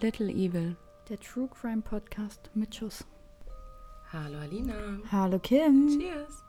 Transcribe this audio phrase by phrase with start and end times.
[0.00, 0.76] Little Evil.
[1.08, 3.04] Der True Crime Podcast mit Schuss.
[4.12, 4.74] Hallo Alina.
[5.10, 5.88] Hallo Kim.
[5.98, 6.42] Cheers.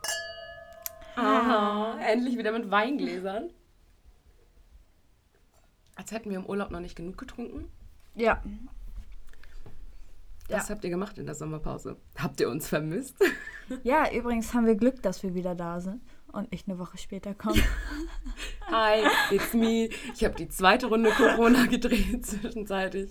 [1.16, 3.50] Aha, endlich wieder mit Weingläsern.
[5.96, 7.70] Als hätten wir im Urlaub noch nicht genug getrunken.
[8.14, 8.42] Ja.
[10.48, 10.74] Was Ja.
[10.74, 11.96] habt ihr gemacht in der Sommerpause?
[12.18, 13.16] Habt ihr uns vermisst?
[13.84, 17.32] Ja, übrigens haben wir Glück, dass wir wieder da sind und nicht eine Woche später
[17.32, 17.62] kommen.
[18.70, 19.88] Hi, it's me.
[20.14, 23.08] Ich habe die zweite Runde Corona gedreht zwischenzeitlich.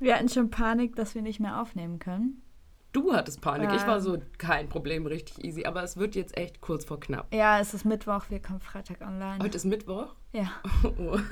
[0.00, 2.42] Wir hatten schon Panik, dass wir nicht mehr aufnehmen können.
[2.92, 3.70] Du hattest Panik.
[3.74, 5.66] Ich war so kein Problem, richtig easy.
[5.66, 7.32] Aber es wird jetzt echt kurz vor knapp.
[7.34, 9.38] Ja, es ist Mittwoch, wir kommen Freitag online.
[9.42, 10.14] Heute ist Mittwoch.
[10.32, 10.50] Ja.
[10.98, 11.18] Oh.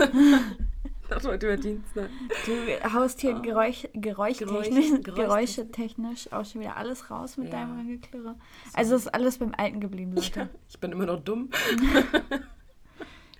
[1.08, 2.08] Ich dachte heute wäre Dienstag.
[2.46, 7.60] Du haust hier Geräusch, geräuschtechnisch, Geräusch- geräuschetechnisch auch schon wieder alles raus mit Ja.
[7.60, 8.34] deinem Angeklirre.
[8.74, 10.48] Also ist alles beim Alten geblieben, Leute.
[10.68, 11.50] Ich bin immer noch dumm.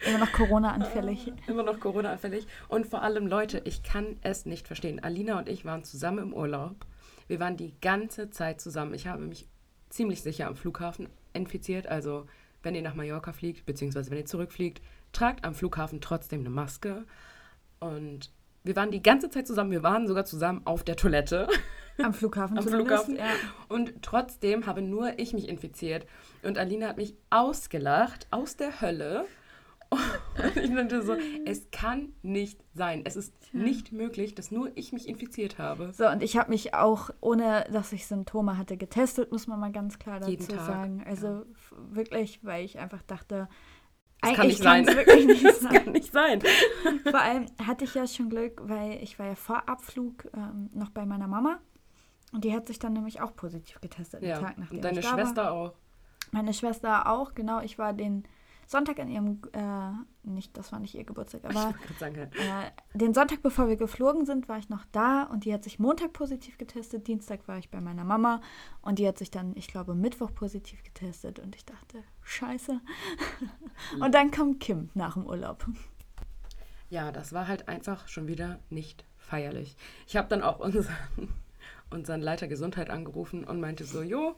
[0.06, 1.32] Immer noch Corona-anfällig.
[1.46, 2.46] Immer noch Corona-anfällig.
[2.68, 5.02] Und vor allem, Leute, ich kann es nicht verstehen.
[5.02, 6.86] Alina und ich waren zusammen im Urlaub.
[7.26, 8.94] Wir waren die ganze Zeit zusammen.
[8.94, 9.48] Ich habe mich
[9.88, 11.86] ziemlich sicher am Flughafen infiziert.
[11.86, 12.26] Also,
[12.62, 14.80] wenn ihr nach Mallorca fliegt, beziehungsweise wenn ihr zurückfliegt,
[15.12, 17.04] tragt am Flughafen trotzdem eine Maske.
[17.80, 18.30] Und
[18.64, 19.70] wir waren die ganze Zeit zusammen.
[19.70, 21.48] Wir waren sogar zusammen auf der Toilette.
[22.02, 23.16] Am Flughafen Am Flughafen.
[23.16, 23.24] Ja.
[23.68, 26.06] Und trotzdem habe nur ich mich infiziert.
[26.42, 29.24] Und Alina hat mich ausgelacht aus der Hölle.
[29.90, 31.14] Und ich dachte so,
[31.46, 33.02] es kann nicht sein.
[33.04, 35.92] Es ist nicht möglich, dass nur ich mich infiziert habe.
[35.92, 39.72] So, und ich habe mich auch, ohne dass ich Symptome hatte, getestet, muss man mal
[39.72, 41.04] ganz klar dazu Jeden Tag, sagen.
[41.06, 43.48] Also f- wirklich, weil ich einfach dachte,
[44.20, 44.86] Das kann nicht sein.
[44.86, 45.92] wirklich nicht Das kann sein.
[45.92, 46.42] nicht sein.
[47.10, 50.90] Vor allem hatte ich ja schon Glück, weil ich war ja vor Abflug ähm, noch
[50.90, 51.58] bei meiner Mama.
[52.32, 54.40] Und die hat sich dann nämlich auch positiv getestet, Ja.
[54.40, 55.02] Tag nachdem Und deine.
[55.02, 55.72] Schwester auch.
[56.32, 57.60] Meine Schwester auch, genau.
[57.60, 58.24] Ich war den
[58.66, 62.64] Sonntag an ihrem, äh, nicht, das war nicht ihr Geburtstag, aber sagen, ja.
[62.64, 65.78] äh, den Sonntag, bevor wir geflogen sind, war ich noch da und die hat sich
[65.78, 67.06] Montag positiv getestet.
[67.06, 68.40] Dienstag war ich bei meiner Mama
[68.82, 72.80] und die hat sich dann, ich glaube, Mittwoch positiv getestet und ich dachte, scheiße.
[74.00, 75.64] und dann kommt Kim nach dem Urlaub.
[76.90, 79.76] Ja, das war halt einfach schon wieder nicht feierlich.
[80.08, 80.94] Ich habe dann auch unseren,
[81.90, 84.34] unseren Leiter Gesundheit angerufen und meinte so, jo,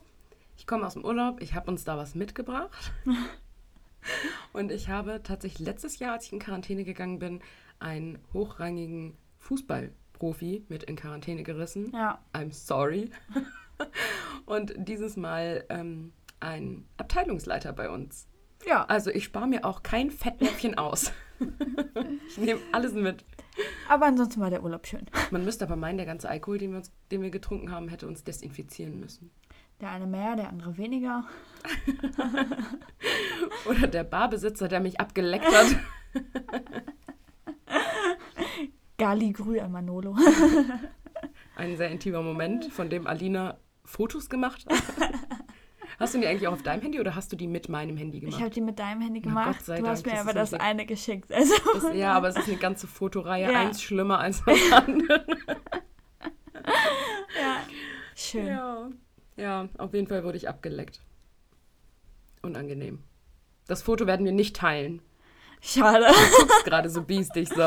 [0.55, 2.91] ich komme aus dem Urlaub, ich habe uns da was mitgebracht.
[4.53, 7.41] und ich habe tatsächlich letztes Jahr, als ich in Quarantäne gegangen bin,
[7.79, 11.91] einen hochrangigen Fußballprofi mit in Quarantäne gerissen.
[11.93, 13.09] Ja, I'm sorry.
[14.45, 18.27] und dieses Mal ähm, ein Abteilungsleiter bei uns.
[18.65, 18.85] ja.
[18.85, 21.11] Also ich spare mir auch kein Fettnäpfchen aus.
[22.27, 23.23] ich nehme alles mit.
[23.87, 25.05] Aber ansonsten war der Urlaub schön.
[25.31, 28.07] Man müsste aber meinen, der ganze Alkohol, den wir, uns, den wir getrunken haben, hätte
[28.07, 29.31] uns desinfizieren müssen.
[29.81, 31.23] Der eine mehr, der andere weniger.
[33.69, 35.67] Oder der Barbesitzer, der mich abgeleckt hat.
[38.97, 40.15] Gali Grü an Manolo.
[41.55, 44.81] Ein sehr intimer Moment, von dem Alina Fotos gemacht hat.
[45.99, 48.19] Hast du die eigentlich auch auf deinem Handy oder hast du die mit meinem Handy
[48.19, 48.41] Ich gemacht?
[48.41, 49.47] habe die mit deinem Handy gemacht.
[49.47, 51.31] Du hast Dank, mir das aber ist das eine geschickt.
[51.33, 53.59] Also, Das, ja, aber es ist eine ganze Fotoreihe, Ja.
[53.59, 55.25] eins schlimmer als das andere.
[57.41, 57.57] ja.
[58.15, 58.47] Schön.
[58.47, 58.89] Ja.
[59.39, 61.01] Ja, auf jeden Fall wurde ich abgeleckt.
[62.41, 63.03] Unangenehm.
[63.67, 65.01] Das Foto werden wir nicht teilen.
[65.61, 66.05] Schade.
[66.07, 67.61] Du guckst gerade so biestig, so.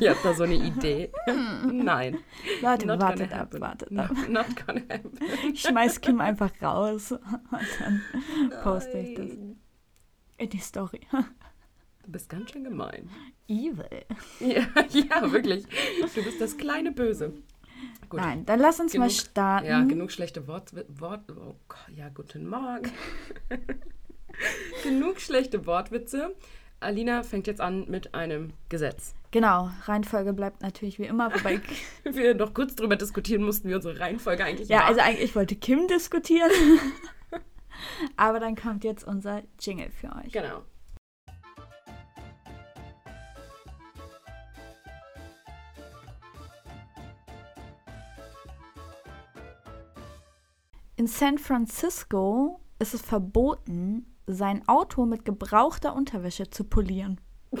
[0.00, 1.12] Ihr habt da so eine Idee.
[1.70, 2.18] Nein.
[2.62, 4.10] Leute, Not wartet ab, wartet ab.
[4.28, 5.12] not gonna happen.
[5.52, 8.02] Ich schmeiß Kim einfach raus und dann
[8.62, 9.60] poste ich das Nein.
[10.38, 11.00] in die Story.
[12.02, 13.10] Du bist ganz schön gemein.
[13.46, 14.04] Evil.
[14.40, 15.64] Ja, ja, wirklich.
[16.14, 17.34] Du bist das kleine Böse.
[18.12, 18.20] Gut.
[18.20, 19.66] Nein, dann lass uns mal Genug- starten.
[19.66, 21.54] Ja, genug schlechte Wort, Wort oh
[21.96, 22.92] ja, guten Morgen.
[24.84, 26.36] genug schlechte Wortwitze.
[26.80, 29.14] Alina fängt jetzt an mit einem Gesetz.
[29.30, 31.62] Genau, Reihenfolge bleibt natürlich wie immer, wobei.
[32.04, 34.86] Wir noch kurz drüber diskutieren mussten, wie unsere Reihenfolge eigentlich ja, war.
[34.88, 36.50] also eigentlich wollte Kim diskutieren.
[38.18, 40.32] Aber dann kommt jetzt unser Jingle für euch.
[40.32, 40.64] Genau.
[51.02, 57.20] In San Francisco ist es verboten, sein Auto mit gebrauchter Unterwäsche zu polieren.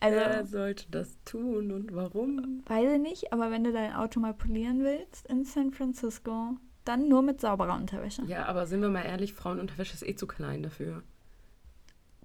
[0.00, 2.62] Also, Wer sollte das tun und warum?
[2.66, 7.08] weiß ich nicht, aber wenn du dein Auto mal polieren willst in San Francisco, dann
[7.08, 8.22] nur mit sauberer Unterwäsche.
[8.26, 11.02] Ja, aber sind wir mal ehrlich, Frauenunterwäsche ist eh zu klein dafür.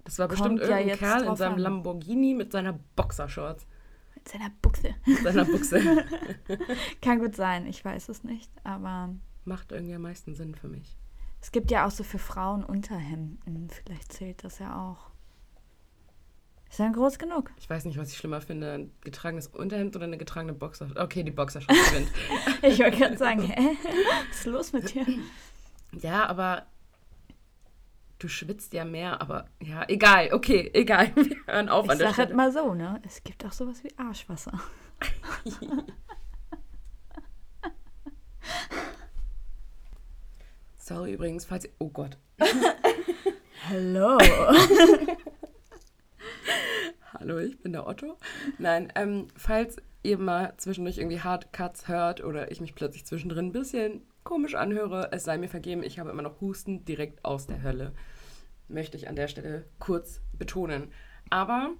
[0.04, 1.60] Das war Kommt bestimmt ja irgendein Kerl in seinem an.
[1.60, 3.66] Lamborghini mit seiner Boxershorts,
[4.30, 4.94] seiner Buchse.
[5.22, 5.80] seiner Buchse.
[7.02, 10.96] Kann gut sein, ich weiß es nicht, aber Macht irgendwie am meisten Sinn für mich.
[11.40, 13.68] es gibt ja auch so für Frauen Unterhemden.
[13.70, 15.10] Vielleicht zählt das ja auch.
[16.70, 17.50] Ist ja groß genug.
[17.58, 18.72] Ich weiß nicht, was ich schlimmer finde.
[18.72, 20.88] Ein getragenes Unterhemd oder eine getragene Boxer.
[20.94, 22.12] Okay, die Boxershorts gewinnt.
[22.62, 23.76] ich wollte gerade sagen, hä?
[24.28, 25.04] Was ist los mit dir?
[26.00, 26.66] Ja, aber
[28.20, 31.10] du schwitzt ja mehr, aber ja, egal, okay, egal.
[31.16, 32.36] Wir hören auf ich an der sag halt Stelle.
[32.36, 33.02] mal so, ne?
[33.04, 34.52] Es gibt auch sowas wie Arschwasser.
[40.78, 41.72] Sorry übrigens, falls ihr.
[41.78, 42.16] Oh Gott.
[43.68, 44.18] Hallo.
[47.12, 48.16] Hallo, ich bin der Otto.
[48.58, 53.46] Nein, ähm, falls ihr mal zwischendurch irgendwie Hard Cuts hört oder ich mich plötzlich zwischendrin
[53.46, 57.46] ein bisschen komisch anhöre, es sei mir vergeben, ich habe immer noch Husten direkt aus
[57.46, 57.92] der Hölle.
[58.68, 60.92] Möchte ich an der Stelle kurz betonen.
[61.30, 61.70] Aber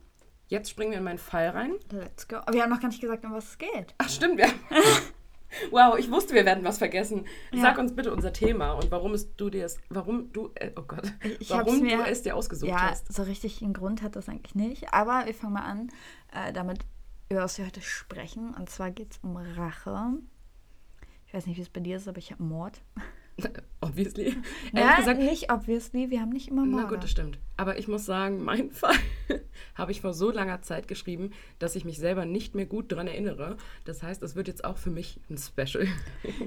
[0.49, 1.75] jetzt springen wir in meinen Fall rein.
[1.91, 2.37] Let's go.
[2.37, 3.95] Aber wir haben noch gar nicht gesagt, um was es geht.
[3.99, 4.49] Ach, stimmt, wir.
[5.73, 7.27] Wow, ich wusste, wir werden was vergessen.
[7.53, 7.63] Ja.
[7.63, 10.83] Sag uns bitte unser Thema und warum es du dir es, warum du, äh, oh
[10.83, 13.13] Gott, Ich warum mir- du es dir ausgesucht ja, hast.
[13.13, 14.95] so richtig einen Grund hat das eigentlich nicht.
[14.95, 15.91] Aber wir fangen mal an,
[16.33, 16.87] äh, damit,
[17.31, 18.55] über was wir heute sprechen.
[18.55, 20.13] Und zwar geht es um Rache.
[21.31, 22.82] Ich weiß nicht, wie es bei dir ist, aber ich habe Mord.
[23.81, 24.37] Obviously.
[24.73, 26.82] Ja, gesagt, nicht obviously, wir haben nicht immer Morde.
[26.82, 27.38] Na gut, das stimmt.
[27.56, 28.97] Aber ich muss sagen, mein Fall
[29.77, 31.31] habe ich vor so langer Zeit geschrieben,
[31.61, 33.59] dass ich mich selber nicht mehr gut daran erinnere.
[33.85, 35.87] Das heißt, es wird jetzt auch für mich ein Special.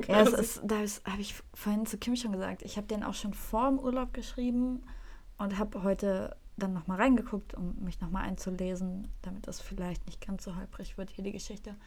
[0.09, 2.62] Ja, es ist, das habe ich vorhin zu Kim schon gesagt.
[2.63, 4.83] Ich habe den auch schon vor dem Urlaub geschrieben
[5.38, 10.44] und habe heute dann nochmal reingeguckt, um mich nochmal einzulesen, damit das vielleicht nicht ganz
[10.44, 11.77] so holprig wird, hier die Geschichte.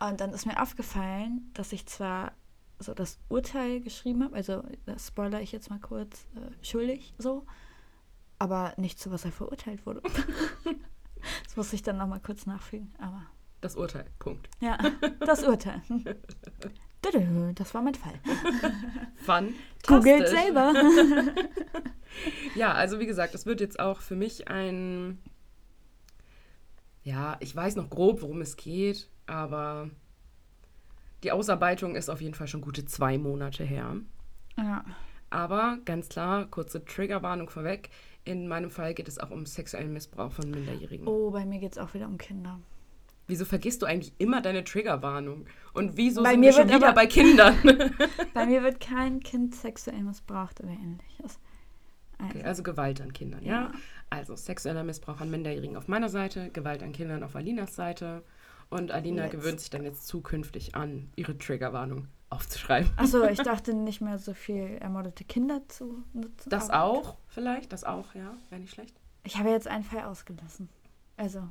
[0.00, 2.32] Und dann ist mir aufgefallen, dass ich zwar
[2.78, 7.44] so das Urteil geschrieben habe, also das spoiler ich jetzt mal kurz, äh, schuldig so,
[8.38, 10.00] aber nicht zu was er verurteilt wurde.
[11.44, 13.26] das muss ich dann nochmal kurz nachfügen, aber
[13.60, 14.06] das Urteil.
[14.20, 14.48] Punkt.
[14.60, 14.78] ja,
[15.18, 15.82] das Urteil.
[17.54, 18.20] Das war mein Fall.
[19.24, 19.56] Fantastisch.
[19.86, 20.74] Googelt selber.
[22.54, 25.18] Ja, also wie gesagt, es wird jetzt auch für mich ein.
[27.04, 29.90] Ja, ich weiß noch grob, worum es geht, aber
[31.22, 33.96] die Ausarbeitung ist auf jeden Fall schon gute zwei Monate her.
[34.56, 34.84] Ja.
[35.30, 37.90] Aber ganz klar, kurze Triggerwarnung vorweg.
[38.24, 41.06] In meinem Fall geht es auch um sexuellen Missbrauch von Minderjährigen.
[41.06, 42.58] Oh, bei mir geht es auch wieder um Kinder.
[43.26, 45.46] Wieso vergisst du eigentlich immer deine Triggerwarnung?
[45.74, 47.54] Und wieso Bei sind mir wir schon wird wieder bei Kindern?
[48.34, 51.38] Bei mir wird kein Kind sexuell missbraucht oder ähnliches.
[52.18, 53.52] Also, Okay, also Gewalt an Kindern, ja?
[53.52, 53.72] Ja.
[54.08, 58.22] Also sexueller Missbrauch an Minderjährigen auf meiner Seite, Gewalt an Kindern auf Alinas Seite.
[58.70, 62.90] Und Alina Let's- gewöhnt sich dann jetzt zukünftig an, ihre Triggerwarnung aufzuschreiben.
[62.96, 66.50] Achso, ich dachte nicht mehr so viel ermordete Kinder zu nutzen.
[66.50, 68.94] Das auch, vielleicht, das auch, ja, wäre nicht schlecht.
[69.24, 70.68] Ich habe jetzt einen Fall ausgelassen.
[71.16, 71.48] Also,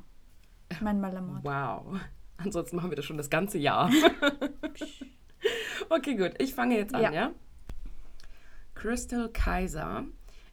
[0.80, 1.44] mein Malamord.
[1.44, 2.00] Wow.
[2.36, 3.90] Ansonsten machen wir das schon das ganze Jahr.
[5.90, 6.34] okay, gut.
[6.38, 7.12] Ich fange jetzt an, ja.
[7.12, 7.30] Ja.
[8.74, 10.04] Crystal Kaiser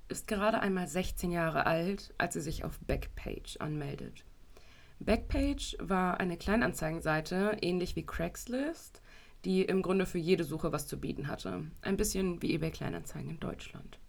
[0.07, 4.23] ist gerade einmal 16 Jahre alt, als sie sich auf Backpage anmeldet.
[4.99, 9.01] Backpage war eine Kleinanzeigenseite, ähnlich wie Craigslist,
[9.43, 11.65] die im Grunde für jede Suche was zu bieten hatte.
[11.81, 13.99] Ein bisschen wie eBay Kleinanzeigen in Deutschland.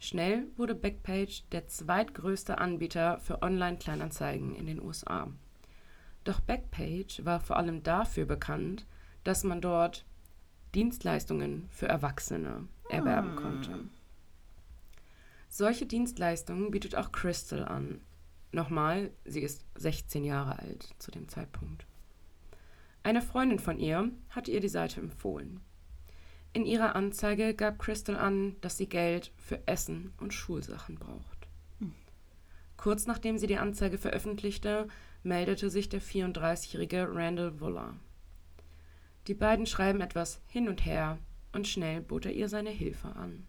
[0.00, 5.28] Schnell wurde Backpage der zweitgrößte Anbieter für Online-Kleinanzeigen in den USA.
[6.24, 8.86] Doch Backpage war vor allem dafür bekannt,
[9.22, 10.04] dass man dort
[10.74, 13.78] Dienstleistungen für Erwachsene erwerben konnte.
[15.48, 18.00] Solche Dienstleistungen bietet auch Crystal an.
[18.52, 21.86] Nochmal, sie ist 16 Jahre alt zu dem Zeitpunkt.
[23.02, 25.60] Eine Freundin von ihr hatte ihr die Seite empfohlen.
[26.52, 31.48] In ihrer Anzeige gab Crystal an, dass sie Geld für Essen und Schulsachen braucht.
[32.76, 34.88] Kurz nachdem sie die Anzeige veröffentlichte,
[35.22, 37.94] meldete sich der 34-jährige Randall Wuller.
[39.28, 41.18] Die beiden schreiben etwas hin und her
[41.52, 43.46] und schnell bot er ihr seine Hilfe an.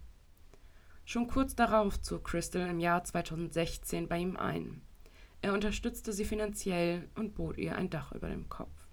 [1.03, 4.81] Schon kurz darauf zog Crystal im Jahr 2016 bei ihm ein.
[5.43, 8.87] Er unterstützte sie finanziell und bot ihr ein Dach über dem Kopf.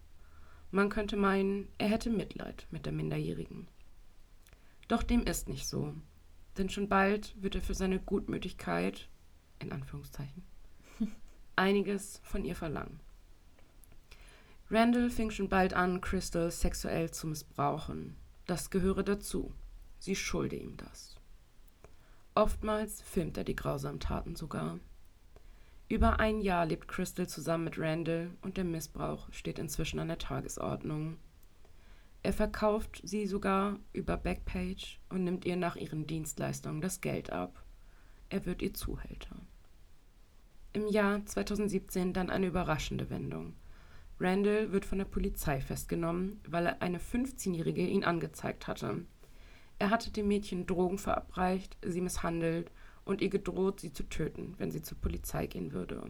[0.72, 3.68] Man könnte meinen, er hätte Mitleid mit der Minderjährigen.
[4.88, 5.94] Doch dem ist nicht so,
[6.58, 9.08] denn schon bald wird er für seine Gutmütigkeit,
[9.60, 10.42] in Anführungszeichen,
[11.54, 12.98] einiges von ihr verlangen.
[14.72, 18.16] Randall fing schon bald an, Crystal sexuell zu missbrauchen.
[18.46, 19.54] Das gehöre dazu.
[20.00, 21.14] Sie schulde ihm das.
[22.34, 24.80] Oftmals filmt er die grausamen Taten sogar.
[25.90, 30.18] Über ein Jahr lebt Crystal zusammen mit Randall und der Missbrauch steht inzwischen an der
[30.18, 31.16] Tagesordnung.
[32.22, 37.64] Er verkauft sie sogar über Backpage und nimmt ihr nach ihren Dienstleistungen das Geld ab.
[38.28, 39.34] Er wird ihr Zuhälter.
[40.74, 43.54] Im Jahr 2017 dann eine überraschende Wendung.
[44.20, 49.06] Randall wird von der Polizei festgenommen, weil eine 15-Jährige ihn angezeigt hatte.
[49.80, 52.70] Er hatte dem Mädchen Drogen verabreicht, sie misshandelt
[53.10, 56.02] und ihr gedroht, sie zu töten, wenn sie zur Polizei gehen würde.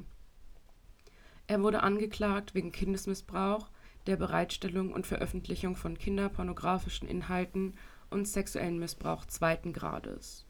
[1.47, 3.71] Er wurde angeklagt wegen Kindesmissbrauch,
[4.07, 7.75] der Bereitstellung und Veröffentlichung von kinderpornografischen Inhalten
[8.09, 10.47] und sexuellen Missbrauch zweiten Grades.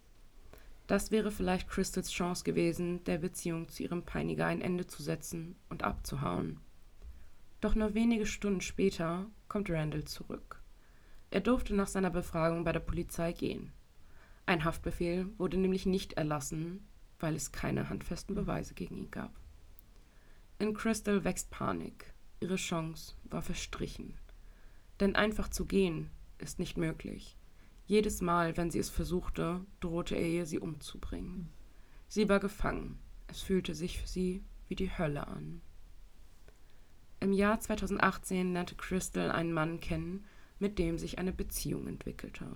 [0.86, 5.56] Das wäre vielleicht Crystals Chance gewesen, der Beziehung zu ihrem Peiniger ein Ende zu setzen
[5.68, 6.60] und abzuhauen.
[7.60, 10.60] Doch nur wenige Stunden später kommt Randall zurück.
[11.30, 13.72] Er durfte nach seiner Befragung bei der Polizei gehen.
[14.50, 16.84] Ein Haftbefehl wurde nämlich nicht erlassen,
[17.20, 19.30] weil es keine handfesten Beweise gegen ihn gab.
[20.58, 22.12] In Crystal wächst Panik.
[22.40, 24.14] Ihre Chance war verstrichen.
[24.98, 27.36] Denn einfach zu gehen ist nicht möglich.
[27.86, 31.48] Jedes Mal, wenn sie es versuchte, drohte er ihr, sie umzubringen.
[32.08, 32.98] Sie war gefangen.
[33.28, 35.60] Es fühlte sich für sie wie die Hölle an.
[37.20, 40.24] Im Jahr 2018 lernte Crystal einen Mann kennen,
[40.58, 42.48] mit dem sich eine Beziehung entwickelte.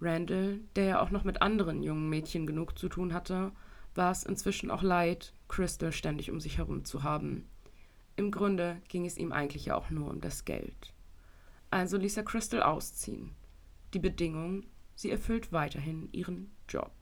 [0.00, 3.52] Randall, der ja auch noch mit anderen jungen Mädchen genug zu tun hatte,
[3.94, 7.46] war es inzwischen auch leid, Crystal ständig um sich herum zu haben.
[8.16, 10.92] Im Grunde ging es ihm eigentlich ja auch nur um das Geld.
[11.70, 13.32] Also ließ er Crystal ausziehen.
[13.94, 16.92] Die Bedingung, sie erfüllt weiterhin ihren Job.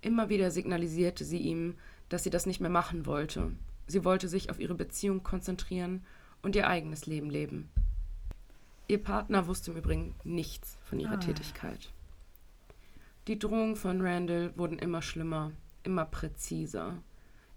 [0.00, 1.76] Immer wieder signalisierte sie ihm,
[2.08, 3.52] dass sie das nicht mehr machen wollte.
[3.86, 6.04] Sie wollte sich auf ihre Beziehung konzentrieren
[6.42, 7.70] und ihr eigenes Leben leben.
[8.86, 11.18] Ihr Partner wusste im Übrigen nichts von ihrer ah.
[11.18, 11.92] Tätigkeit.
[13.26, 17.02] Die Drohungen von Randall wurden immer schlimmer, immer präziser.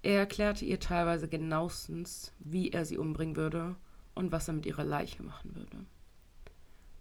[0.02, 3.76] Er erklärte ihr teilweise genauestens, wie er sie umbringen würde
[4.16, 5.86] und was er mit ihrer Leiche machen würde.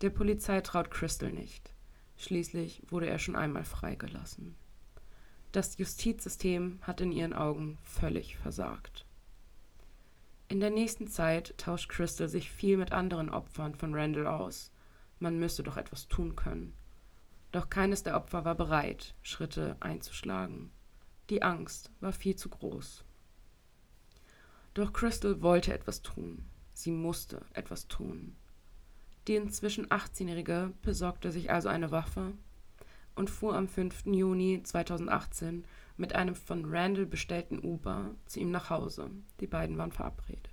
[0.01, 1.73] Der Polizei traut Crystal nicht.
[2.17, 4.57] Schließlich wurde er schon einmal freigelassen.
[5.53, 9.06] Das Justizsystem hat in ihren Augen völlig versagt.
[10.49, 14.71] In der nächsten Zeit tauscht Crystal sich viel mit anderen Opfern von Randall aus.
[15.19, 16.73] Man müsse doch etwas tun können.
[17.51, 20.71] Doch keines der Opfer war bereit, Schritte einzuschlagen.
[21.31, 23.05] Die Angst war viel zu groß.
[24.75, 26.45] Doch Crystal wollte etwas tun.
[26.75, 28.37] Sie musste etwas tun.
[29.27, 32.35] Die inzwischen 18-Jährige besorgte sich also eine Waffe
[33.17, 34.07] und fuhr am 5.
[34.07, 35.65] Juni 2018
[35.97, 39.11] mit einem von Randall bestellten Uber zu ihm nach Hause.
[39.41, 40.51] Die beiden waren verabredet.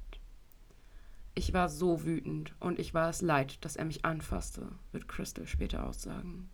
[1.36, 5.48] Ich war so wütend und ich war es leid, dass er mich anfasste, wird Crystal
[5.48, 6.50] später aussagen.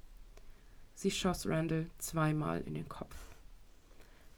[0.96, 3.16] Sie schoss Randall zweimal in den Kopf.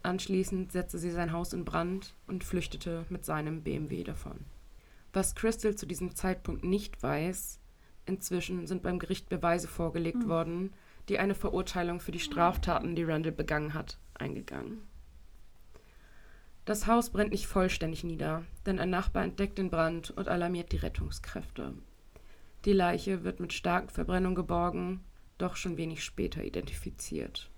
[0.04, 4.46] Anschließend setzte sie sein Haus in Brand und flüchtete mit seinem BMW davon.
[5.14, 7.62] Was Crystal zu diesem Zeitpunkt nicht weiß,
[8.06, 10.28] Inzwischen sind beim Gericht Beweise vorgelegt mhm.
[10.28, 10.74] worden,
[11.10, 14.80] die eine Verurteilung für die Straftaten, die Randall begangen hat, eingegangen.
[16.64, 20.78] Das Haus brennt nicht vollständig nieder, denn ein Nachbar entdeckt den Brand und alarmiert die
[20.78, 21.74] Rettungskräfte.
[22.66, 25.04] Die Leiche wird mit starken Verbrennungen geborgen,
[25.40, 27.50] doch schon wenig später identifiziert.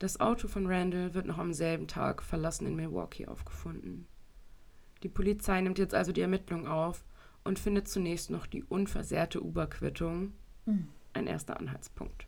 [0.00, 4.06] Das Auto von Randall wird noch am selben Tag verlassen in Milwaukee aufgefunden.
[5.02, 7.04] Die Polizei nimmt jetzt also die Ermittlungen auf
[7.44, 10.32] und findet zunächst noch die unversehrte Uber-Quittung.
[10.64, 10.88] Mhm.
[11.12, 12.26] Ein erster Anhaltspunkt.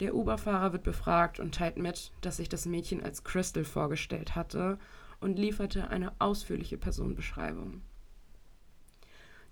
[0.00, 4.78] Der Uber-Fahrer wird befragt und teilt mit, dass sich das Mädchen als Crystal vorgestellt hatte
[5.20, 7.82] und lieferte eine ausführliche Personenbeschreibung.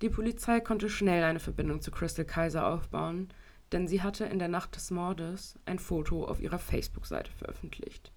[0.01, 3.29] Die Polizei konnte schnell eine Verbindung zu Crystal Kaiser aufbauen,
[3.73, 8.13] denn sie hatte in der Nacht des Mordes ein Foto auf ihrer Facebook-Seite veröffentlicht.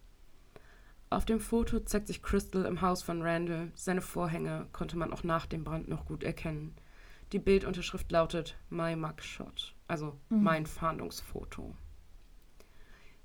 [1.10, 3.72] Auf dem Foto zeigt sich Crystal im Haus von Randall.
[3.76, 6.74] Seine Vorhänge konnte man auch nach dem Brand noch gut erkennen.
[7.34, 10.44] Die Bildunterschrift lautet My Mugshot, also mhm.
[10.44, 11.76] mein Fahndungsfoto.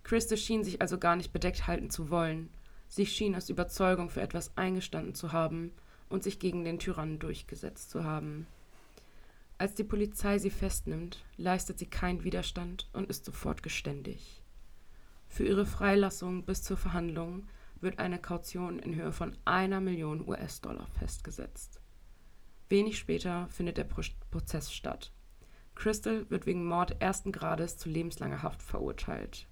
[0.06, 2.48] Crystal schien sich also gar nicht bedeckt halten zu wollen.
[2.86, 5.72] Sie schien aus Überzeugung für etwas eingestanden zu haben
[6.08, 8.46] und sich gegen den Tyrannen durchgesetzt zu haben.
[9.58, 14.44] Als die Polizei sie festnimmt, leistet sie keinen Widerstand und ist sofort geständig.
[15.26, 17.48] Für ihre Freilassung bis zur Verhandlung
[17.80, 21.80] wird eine Kaution in Höhe von einer Million US-Dollar festgesetzt.
[22.68, 25.10] Wenig später findet der Pro Prozess statt.
[25.74, 29.48] Crystal wird wegen Mord ersten Grades zu lebenslanger Haft verurteilt.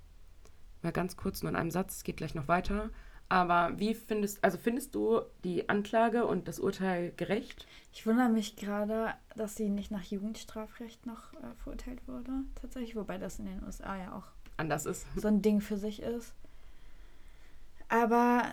[0.84, 2.90] Mal ganz kurz nur in einem Satz, es geht gleich noch weiter.
[3.30, 7.66] Aber wie findest, also findest du die Anklage und das Urteil gerecht?
[7.92, 13.16] Ich wundere mich gerade, dass sie nicht nach Jugendstrafrecht noch äh, verurteilt wurde, tatsächlich, wobei
[13.16, 14.26] das in den USA ja auch
[14.58, 15.06] anders ist.
[15.16, 16.34] So ein Ding für sich ist.
[17.88, 18.44] Aber,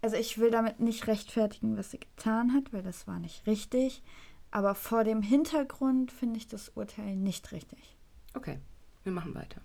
[0.00, 4.02] also ich will damit nicht rechtfertigen, was sie getan hat, weil das war nicht richtig.
[4.50, 7.94] Aber vor dem Hintergrund finde ich das Urteil nicht richtig.
[8.34, 8.58] Okay,
[9.04, 9.60] wir machen weiter.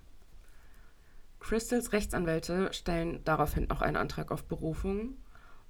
[1.44, 5.18] Crystals Rechtsanwälte stellen daraufhin auch einen Antrag auf Berufung.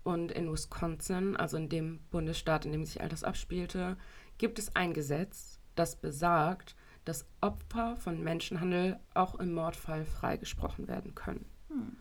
[0.03, 3.97] Und in Wisconsin, also in dem Bundesstaat, in dem sich all das abspielte,
[4.37, 6.75] gibt es ein Gesetz, das besagt,
[7.05, 11.45] dass Opfer von Menschenhandel auch im Mordfall freigesprochen werden können.
[11.69, 11.97] Hm.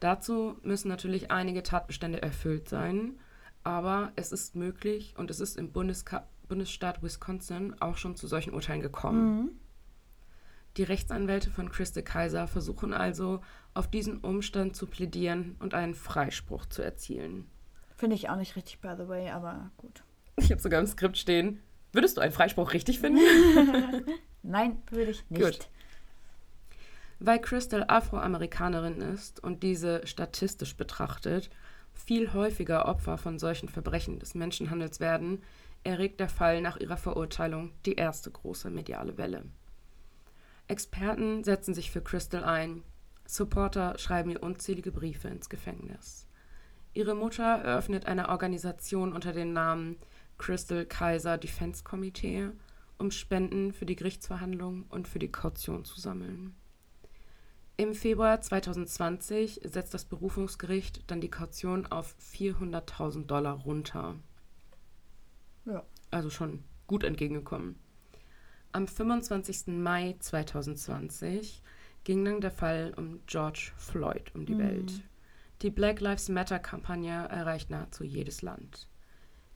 [0.00, 3.18] Dazu müssen natürlich einige Tatbestände erfüllt sein,
[3.62, 8.52] aber es ist möglich und es ist im Bundeska Bundesstaat Wisconsin auch schon zu solchen
[8.52, 9.36] Urteilen gekommen.
[9.36, 9.50] Mhm.
[10.76, 13.40] Die Rechtsanwälte von Christe Kaiser versuchen also,
[13.74, 17.48] auf diesen Umstand zu plädieren und einen Freispruch zu erzielen.
[17.96, 20.02] Finde ich auch nicht richtig, by the way, aber gut.
[20.36, 21.60] Ich habe sogar im Skript stehen.
[21.92, 23.20] Würdest du einen Freispruch richtig finden?
[24.42, 25.42] Nein, würde ich nicht.
[25.42, 25.68] Gut.
[27.20, 31.50] Weil Crystal Afroamerikanerin ist und diese statistisch betrachtet
[31.94, 35.42] viel häufiger Opfer von solchen Verbrechen des Menschenhandels werden,
[35.84, 39.44] erregt der Fall nach ihrer Verurteilung die erste große mediale Welle.
[40.66, 42.82] Experten setzen sich für Crystal ein,
[43.26, 46.26] Supporter schreiben ihr unzählige Briefe ins Gefängnis.
[46.92, 49.96] Ihre Mutter eröffnet eine Organisation unter dem Namen
[50.38, 52.50] Crystal Kaiser Defense Committee,
[52.98, 56.54] um Spenden für die Gerichtsverhandlung und für die Kaution zu sammeln.
[57.76, 64.14] Im Februar 2020 setzt das Berufungsgericht dann die Kaution auf 400.000 Dollar runter.
[65.64, 65.82] Ja.
[66.12, 67.76] Also schon gut entgegengekommen.
[68.74, 69.68] Am 25.
[69.68, 71.62] Mai 2020
[72.02, 74.58] ging dann der Fall um George Floyd um die Mhm.
[74.58, 74.92] Welt.
[75.62, 78.88] Die Black Lives Matter-Kampagne erreicht nahezu jedes Land.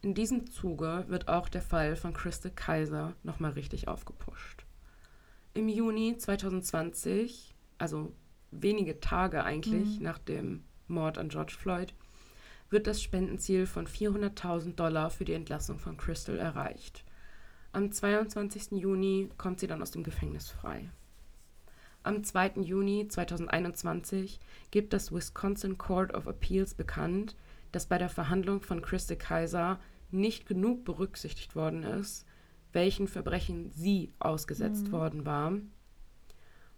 [0.03, 4.65] In diesem Zuge wird auch der Fall von Christe Kaiser nochmal richtig aufgepusht.
[5.53, 8.15] Im Juni 2020, also
[8.53, 10.05] wenige Tage eigentlich Mhm.
[10.05, 11.93] nach dem Mord an George Floyd,
[12.71, 17.05] wird das Spendenziel von 400.000 Dollar für die Entlassung von Crystal erreicht.
[17.73, 18.73] Am 22.
[18.73, 20.89] Juni kommt sie dann aus dem Gefängnis frei.
[22.03, 22.61] Am 2.
[22.63, 27.37] Juni 2021 gibt das Wisconsin Court of Appeals bekannt,
[27.73, 29.79] dass bei der Verhandlung von Christe Kaiser
[30.11, 32.25] nicht genug berücksichtigt worden ist,
[32.73, 34.93] welchen Verbrechen sie ausgesetzt Mhm.
[34.93, 35.53] worden war.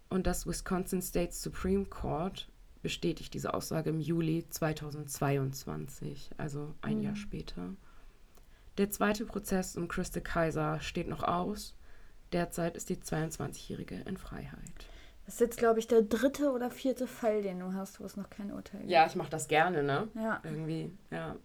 [0.09, 2.49] Und das Wisconsin State Supreme Court
[2.81, 7.03] bestätigt diese Aussage im Juli 2022, also ein Mhm.
[7.03, 7.69] Jahr später.
[8.81, 11.75] Der zweite Prozess um Christe Kaiser steht noch aus.
[12.33, 14.57] Derzeit ist die 22-Jährige in Freiheit.
[15.25, 18.17] Das ist jetzt, glaube ich, der dritte oder vierte Fall, den du hast, wo es
[18.17, 18.89] noch kein Urteil gibt.
[18.91, 20.07] Ja, ich mache das gerne, ne?
[20.15, 20.39] Ja.
[20.43, 21.35] Irgendwie, ja.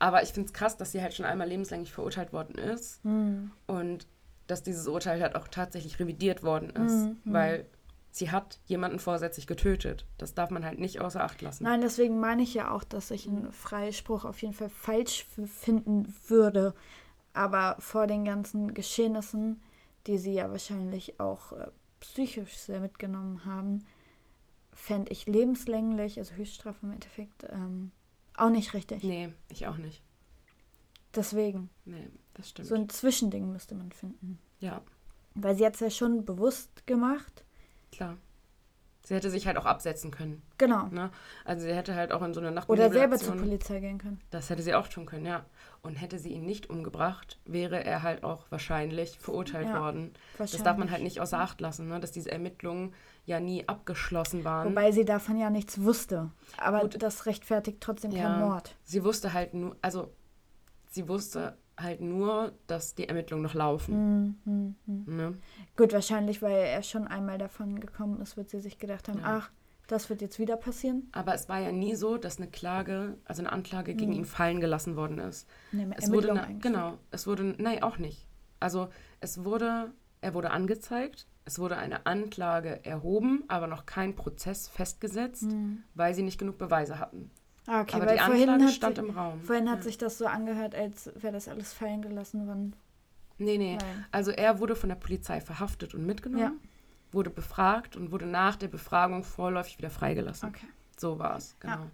[0.00, 3.52] Aber ich finde es krass, dass sie halt schon einmal lebenslänglich verurteilt worden ist Hm.
[3.68, 4.08] und
[4.48, 7.32] dass dieses Urteil halt auch tatsächlich revidiert worden ist, Mhm, mhm.
[7.32, 7.66] weil
[8.16, 10.06] sie hat jemanden vorsätzlich getötet.
[10.16, 11.64] Das darf man halt nicht außer Acht lassen.
[11.64, 16.14] Nein, deswegen meine ich ja auch, dass ich einen Freispruch auf jeden Fall falsch finden
[16.26, 16.74] würde.
[17.34, 19.60] Aber vor den ganzen Geschehnissen,
[20.06, 21.66] die sie ja wahrscheinlich auch äh,
[22.00, 23.84] psychisch sehr mitgenommen haben,
[24.72, 27.92] fände ich lebenslänglich, also Höchststrafe im Endeffekt, ähm,
[28.34, 29.02] auch nicht richtig.
[29.04, 30.02] Nee, ich auch nicht.
[31.14, 32.68] Deswegen, Nee, das stimmt.
[32.68, 34.38] so ein Zwischending müsste man finden.
[34.60, 34.80] ja,
[35.34, 37.44] Weil sie hat es ja schon bewusst gemacht.
[37.96, 38.16] Klar.
[39.04, 40.42] Sie hätte sich halt auch absetzen können.
[40.58, 40.88] Genau.
[40.88, 41.10] Ne?
[41.44, 44.20] Also sie hätte halt auch in so eine Nacht Oder selber zur Polizei gehen können.
[44.32, 45.44] Das hätte sie auch tun können, ja.
[45.82, 50.10] Und hätte sie ihn nicht umgebracht, wäre er halt auch wahrscheinlich verurteilt Ja, worden.
[50.32, 50.62] Das Wahrscheinlich.
[50.64, 52.00] darf man halt nicht außer Acht lassen, ne?
[52.00, 52.94] dass diese Ermittlungen
[53.26, 54.70] ja nie abgeschlossen waren.
[54.70, 56.32] Wobei sie davon ja nichts wusste.
[56.58, 57.00] Aber Gut.
[57.00, 58.24] das rechtfertigt trotzdem Ja.
[58.24, 58.74] keinen Mord.
[58.82, 60.12] sie wusste halt nur, also
[60.90, 63.94] sie wusste halt nur, dass die Ermittlungen noch laufen.
[63.94, 65.16] Hm, hm, hm.
[65.16, 65.38] Ne?
[65.76, 69.38] Gut, wahrscheinlich, weil er schon einmal davon gekommen ist, wird sie sich gedacht haben, Ja.
[69.38, 69.50] ach,
[69.86, 71.08] das wird jetzt wieder passieren.
[71.12, 74.18] Aber es war ja nie so, dass eine Klage, also eine Anklage gegen Hm.
[74.20, 75.48] ihn fallen gelassen worden ist.
[75.72, 76.62] Eine Es wurde, ne, eigentlich.
[76.62, 78.26] genau, es wurde, nein, auch nicht.
[78.58, 78.88] Also
[79.20, 85.42] es wurde, er wurde angezeigt, es wurde eine Anklage erhoben, aber noch kein Prozess festgesetzt,
[85.52, 85.82] Hm.
[85.94, 87.30] weil sie nicht genug Beweise hatten.
[87.66, 89.40] Ah, okay, aber weil die vorhin, Anklage hat, stand sie- im Raum.
[89.42, 89.82] vorhin hat ja.
[89.82, 92.76] sich das so angehört, als wäre das alles fallen gelassen worden.
[93.38, 93.76] Nee, nee.
[93.76, 94.06] Nein.
[94.12, 96.52] Also er wurde von der Polizei verhaftet und mitgenommen, Ja.
[97.12, 100.48] wurde befragt und wurde nach der Befragung vorläufig wieder freigelassen.
[100.48, 100.66] Okay.
[100.96, 101.74] So war es, genau.
[101.74, 101.90] Ja.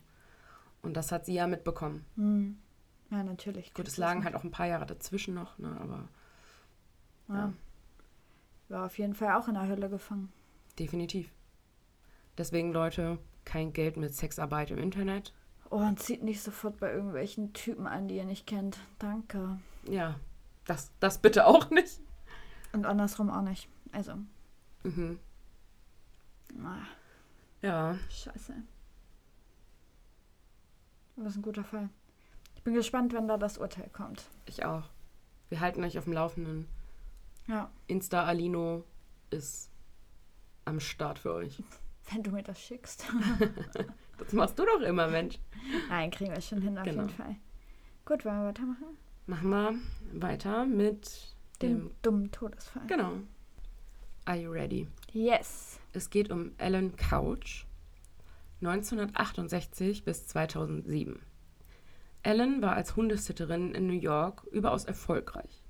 [0.82, 2.04] Und das hat sie ja mitbekommen.
[2.16, 2.58] Hm.
[3.10, 3.72] Ja, natürlich.
[3.74, 6.08] Gut, es lagen halt auch ein paar Jahre dazwischen noch, ne, aber
[7.28, 7.34] Ja.
[7.34, 7.52] ja.
[8.68, 10.32] War auf jeden Fall auch in der Hölle gefangen.
[10.78, 11.30] definitiv.
[12.38, 15.34] Deswegen, Leute, kein Geld mit Sexarbeit im Internet.
[15.74, 18.78] Oh, und zieht nicht sofort bei irgendwelchen Typen an, die ihr nicht kennt.
[18.98, 19.58] Danke.
[19.88, 20.16] Ja,
[20.66, 21.98] das, das bitte auch nicht.
[22.74, 23.68] Und andersrum auch nicht.
[23.90, 24.16] Also,
[24.84, 25.18] Mhm.
[26.62, 26.76] ah,
[27.62, 28.54] Ja, scheiße.
[31.16, 31.88] Das ist ein guter Fall.
[32.56, 34.28] Ich bin gespannt, wenn da das Urteil kommt.
[34.46, 34.84] ich auch.
[35.48, 36.68] Wir halten euch auf dem Laufenden.
[37.46, 38.84] Ja, Insta Alino
[39.30, 39.70] ist
[40.66, 41.62] am Start für euch.
[42.10, 43.06] wenn du mir das schickst.
[44.18, 45.38] Das machst du doch immer, Mensch.
[45.88, 47.02] Nein, kriegen wir schon hin, auf Genau.
[47.02, 47.36] jeden Fall.
[48.04, 48.96] Gut, wollen wir weitermachen?
[49.26, 49.74] Machen wir
[50.20, 51.90] weiter mit Den dem.
[52.02, 52.86] dummen Todesfall.
[52.86, 53.12] Genau.
[54.24, 54.88] Are you ready?
[55.12, 55.78] Yes.
[55.92, 57.64] Es geht um Ellen Couch,
[58.60, 61.20] 1968 bis 2007.
[62.22, 65.62] Ellen war als Hundesitterin in New York überaus erfolgreich.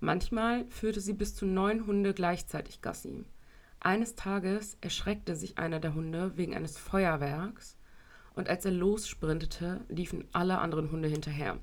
[0.00, 3.24] Manchmal führte sie bis zu neun Hunde gleichzeitig Gassi.
[3.78, 7.76] Eines Tages erschreckte sich einer der Hunde wegen eines Feuerwerks
[8.34, 11.58] und als er lossprintete, liefen alle anderen Hunde hinterher.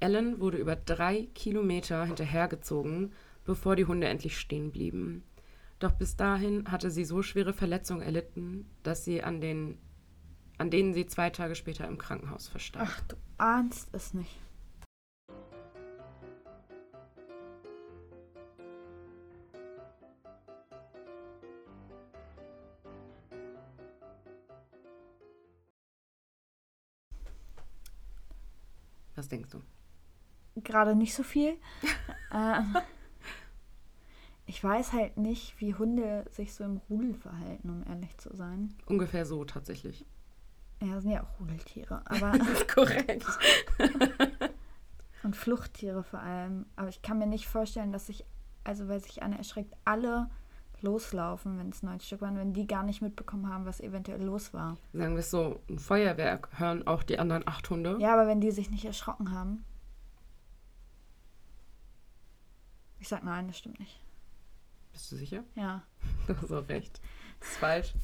[0.00, 3.12] Ellen wurde über drei Kilometer hinterhergezogen,
[3.44, 5.22] bevor die Hunde endlich stehen blieben.
[5.78, 9.78] Doch bis dahin hatte sie so schwere Verletzungen erlitten, dass sie an, den,
[10.58, 12.88] an denen sie zwei Tage später im Krankenhaus verstarb.
[12.88, 14.38] Ach, du ahnst es nicht.
[29.20, 29.60] Was denkst du?
[30.62, 31.58] Gerade nicht so viel.
[32.32, 32.62] äh,
[34.46, 38.74] ich weiß halt nicht, wie Hunde sich so im Rudel verhalten, um ehrlich zu sein.
[38.86, 40.06] Ungefähr so tatsächlich.
[40.80, 42.32] Ja, sind ja auch Rudeltiere, aber
[42.74, 43.26] korrekt.
[45.22, 46.64] und Fluchttiere vor allem.
[46.76, 48.24] Aber ich kann mir nicht vorstellen, dass sich,
[48.64, 50.30] also weil sich einer erschreckt, alle
[50.82, 54.52] loslaufen, wenn es neun Stück waren, wenn die gar nicht mitbekommen haben, was eventuell los
[54.54, 54.76] war.
[54.92, 57.96] Sagen wir es so, ein Feuerwerk hören auch die anderen acht Hunde.
[58.00, 59.64] Ja, aber wenn die sich nicht erschrocken haben.
[62.98, 63.98] Ich sag nein, das stimmt nicht.
[64.92, 65.44] Bist du sicher?
[65.54, 65.82] Ja.
[66.26, 67.00] Du hast auch recht.
[67.40, 67.94] Das ist falsch.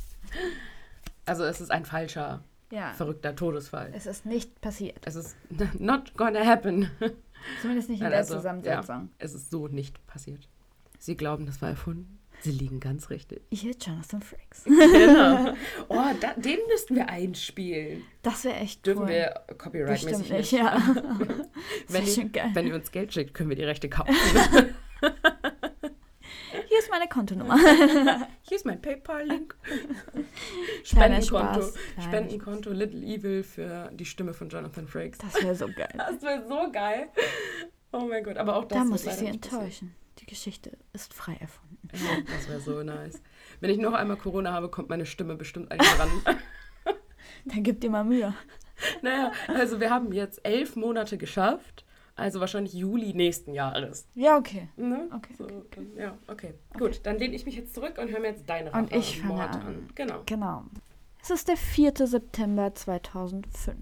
[1.27, 2.93] Also es ist ein falscher, Ja.
[2.95, 3.93] verrückter Todesfall.
[3.95, 5.07] Es ist nicht passiert.
[5.07, 5.37] Es ist
[5.79, 6.91] not gonna happen.
[7.61, 9.11] Zumindest nicht in Nein, der also, Zusammensetzung.
[9.19, 10.49] Es ist so nicht passiert.
[10.99, 12.19] Sie glauben, das war erfunden.
[12.47, 13.43] Sie liegen ganz richtig.
[13.51, 14.63] Hier Jonathan Frakes.
[14.67, 15.53] Genau.
[15.89, 18.05] Oh, da, den müssten wir einspielen.
[18.23, 19.09] Das wäre echt Dürfen cool.
[19.09, 20.81] wir copyright-mäßig nicht, ja.
[21.89, 22.51] Wenn ihr, geil.
[22.55, 24.15] wenn ihr uns Geld schickt, können wir die Rechte kaufen.
[26.69, 27.59] Hier ist meine Kontonummer.
[28.43, 29.57] Hier ist mein PayPal-Link.
[30.85, 31.63] Spendenkonto.
[32.01, 35.19] Spendenkonto Little Evil für die Stimme von Jonathan Frakes.
[35.19, 35.93] Das wäre so geil.
[35.97, 37.09] Das wäre so geil.
[37.93, 39.97] Oh mein Gott, aber auch das Da muss ich Sie nicht passieren.
[40.19, 41.89] Die Geschichte ist frei erfunden.
[41.93, 43.21] Ja, das wäre so nice.
[43.61, 46.11] Wenn ich noch einmal Corona habe, kommt meine Stimme bestimmt an ran.
[47.45, 48.35] Dann gib dir mal Mühe.
[49.03, 51.85] naja, also wir haben jetzt elf Monate geschafft.
[52.17, 54.09] Also wahrscheinlich Juli nächsten Jahres.
[54.15, 54.69] Ja, okay.
[54.77, 55.07] Ne?
[55.15, 56.55] Okay, So, dann, ja, okay.
[56.79, 59.35] Gut, dann lehne ich mich jetzt zurück und höre mir jetzt deine Und ich fange
[59.35, 59.91] Mord an.
[59.95, 60.23] Genau.
[60.25, 60.65] Genau.
[61.23, 61.93] Es ist der 4.
[62.07, 63.77] September 2005.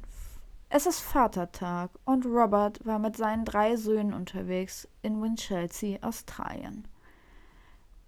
[0.77, 6.89] Es ist Vatertag und Robert war mit seinen drei Söhnen unterwegs in Winchelsea, Australien.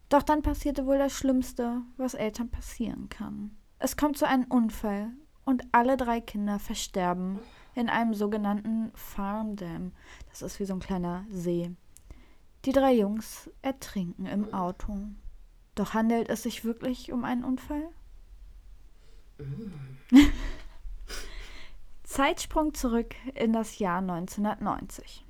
[0.08, 3.56] Doch dann passierte wohl das Schlimmste, was Eltern passieren kann.
[3.78, 5.12] Es kommt zu einem Unfall
[5.44, 7.38] und alle drei Kinder versterben
[7.76, 9.92] in einem sogenannten Farm Dam.
[10.28, 11.70] Das ist wie so ein kleiner See.
[12.64, 14.92] Die drei Jungs ertrinken im Auto.
[15.76, 17.88] Doch handelt es sich wirklich um einen Unfall?
[22.16, 25.26] Zeitsprung zurück in das Jahr 1990.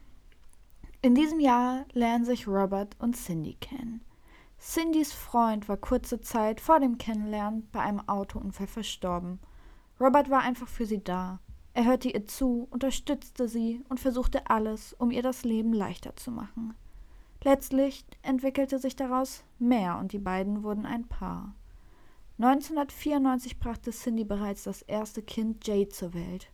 [1.02, 4.02] In diesem Jahr lernen sich Robert und Cindy kennen.
[4.60, 9.40] Cindys Freund war kurze Zeit vor dem Kennenlernen bei einem Autounfall verstorben.
[9.98, 11.40] Robert war einfach für sie da.
[11.74, 16.30] Er hörte ihr zu, unterstützte sie und versuchte alles, um ihr das Leben leichter zu
[16.30, 16.74] machen.
[17.42, 21.52] Letztlich entwickelte sich daraus mehr und die beiden wurden ein Paar.
[22.38, 26.52] 1994 brachte Cindy bereits das erste Kind Jade zur Welt.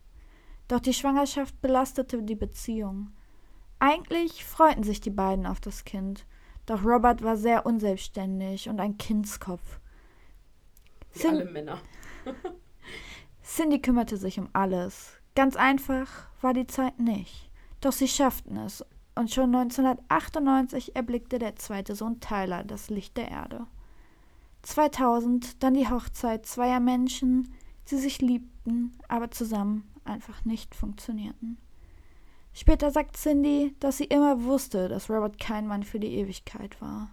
[0.73, 3.11] Doch die Schwangerschaft belastete die Beziehung.
[3.77, 6.25] Eigentlich freuten sich die beiden auf das Kind,
[6.65, 9.79] doch Robert war sehr unselbstständig und ein Kindskopf.
[11.13, 11.77] Wie Cin- alle Männer.
[13.43, 15.11] Cindy kümmerte sich um alles.
[15.35, 16.09] Ganz einfach
[16.41, 17.51] war die Zeit nicht.
[17.79, 18.83] Doch sie schafften es
[19.13, 23.67] und schon 1998 erblickte der zweite Sohn Tyler das Licht der Erde.
[24.63, 27.53] 2000 dann die Hochzeit zweier Menschen,
[27.91, 31.57] die sich liebten, aber zusammen einfach nicht funktionierten.
[32.53, 37.11] Später sagt Cindy, dass sie immer wusste, dass Robert kein Mann für die Ewigkeit war.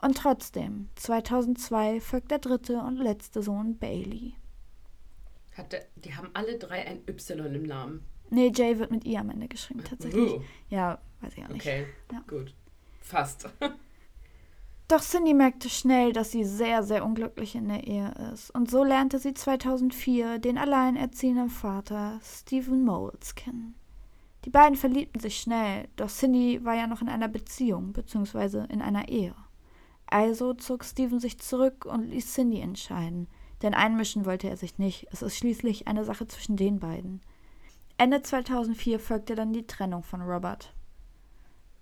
[0.00, 4.34] Und trotzdem, 2002 folgt der dritte und letzte Sohn Bailey.
[5.56, 8.04] Hat der, die haben alle drei ein Y im Namen.
[8.30, 10.32] Nee, Jay wird mit I am Ende geschrieben, tatsächlich.
[10.32, 11.60] Uh, Ja, weiß ich auch nicht.
[11.60, 12.24] okay, Ja.
[12.26, 12.54] gut.
[13.00, 13.48] Fast.
[14.92, 18.50] Doch Cindy merkte schnell, dass sie sehr, sehr unglücklich in der Ehe ist.
[18.50, 23.74] Und so lernte sie 2004 den alleinerziehenden Vater Stephen Moles kennen.
[24.44, 28.66] Die beiden verliebten sich schnell, doch Cindy war ja noch in einer Beziehung bzw.
[28.68, 29.34] in einer Ehe.
[30.08, 33.28] Also zog Stephen sich zurück und ließ Cindy entscheiden,
[33.62, 35.06] denn einmischen wollte er sich nicht.
[35.10, 37.22] Es ist schließlich eine Sache zwischen den beiden.
[37.96, 40.74] Ende 2004 folgte dann die Trennung von Robert.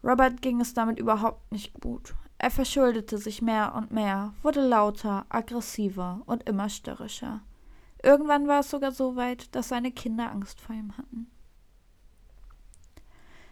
[0.04, 2.14] Robert ging es damit überhaupt nicht gut.
[2.42, 7.42] Er verschuldete sich mehr und mehr, wurde lauter, aggressiver und immer störrischer.
[8.02, 11.30] Irgendwann war es sogar so weit, dass seine Kinder Angst vor ihm hatten.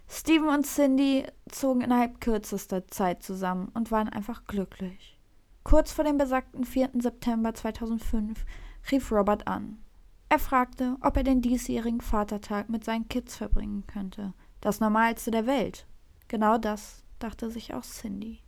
[0.09, 5.21] Steven und Cindy zogen innerhalb kürzester Zeit zusammen und waren einfach glücklich.
[5.65, 6.93] Kurz vor dem besagten 4.
[6.95, 8.47] September 2005
[8.91, 9.85] rief Robert an.
[10.31, 14.33] Er fragte, ob er den diesjährigen Vatertag mit seinen Kids verbringen könnte.
[14.63, 15.87] Das Normalste der Welt.
[16.29, 18.41] Genau das dachte sich auch Cindy.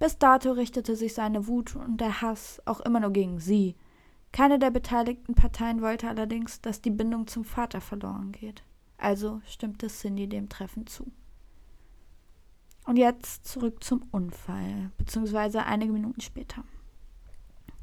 [0.00, 3.76] Bis dato richtete sich seine Wut und der Hass auch immer nur gegen sie.
[4.32, 8.64] Keine der beteiligten Parteien wollte allerdings, dass die Bindung zum Vater verloren geht.
[8.96, 11.12] Also stimmte Cindy dem Treffen zu.
[12.86, 16.64] Und jetzt zurück zum Unfall, beziehungsweise einige Minuten später.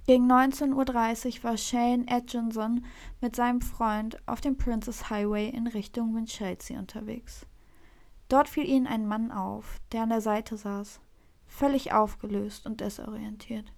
[0.08, 2.84] Gegen 19.30 Uhr war Shane Atkinson
[3.22, 7.46] mit seinem Freund auf dem Princess Highway in Richtung Winchelsea unterwegs.
[8.28, 11.00] Dort fiel ihnen ein Mann auf, der an der Seite saß,
[11.48, 13.74] völlig aufgelöst und desorientiert.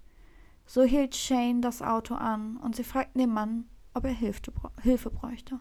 [0.66, 4.52] So hielt Shane das Auto an und sie fragten den Mann, ob er Hilfe,
[4.82, 5.60] Hilfe bräuchte.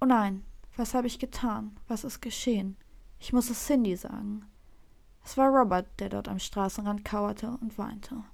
[0.00, 0.44] Oh nein,
[0.76, 1.76] was habe ich getan?
[1.88, 2.76] Was ist geschehen?
[3.18, 4.46] Ich muss es Cindy sagen.
[5.24, 8.24] Es war Robert, der dort am Straßenrand kauerte und weinte.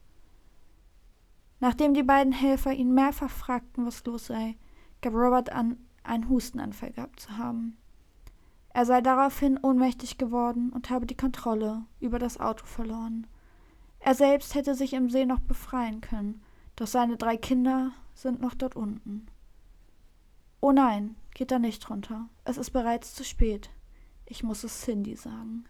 [1.58, 4.56] Nachdem die beiden Helfer ihn mehrfach fragten, was los sei,
[5.00, 7.76] gab Robert an, einen Hustenanfall gehabt zu haben.
[8.76, 13.26] Er sei daraufhin ohnmächtig geworden und habe die Kontrolle über das Auto verloren.
[14.00, 16.42] Er selbst hätte sich im See noch befreien können,
[16.76, 19.28] doch seine drei Kinder sind noch dort unten.
[20.60, 22.28] Oh nein, geht da nicht runter.
[22.44, 23.70] Es ist bereits zu spät.
[24.26, 25.64] Ich muss es Cindy sagen.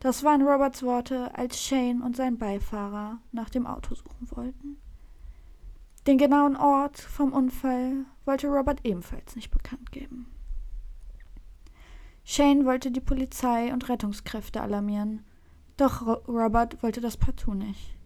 [0.00, 4.78] Das waren Roberts Worte, als Shane und sein Beifahrer nach dem Auto suchen wollten.
[6.06, 10.32] Den genauen Ort vom Unfall wollte Robert ebenfalls nicht bekannt geben.
[12.24, 15.24] Shane wollte die Polizei und Rettungskräfte alarmieren,
[15.76, 17.96] doch Robert wollte das partout nicht.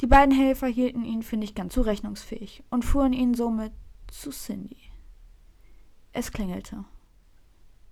[0.00, 3.72] Die beiden Helfer hielten ihn für nicht ganz zurechnungsfähig und fuhren ihn somit
[4.08, 4.76] zu Cindy.
[6.12, 6.84] Es klingelte.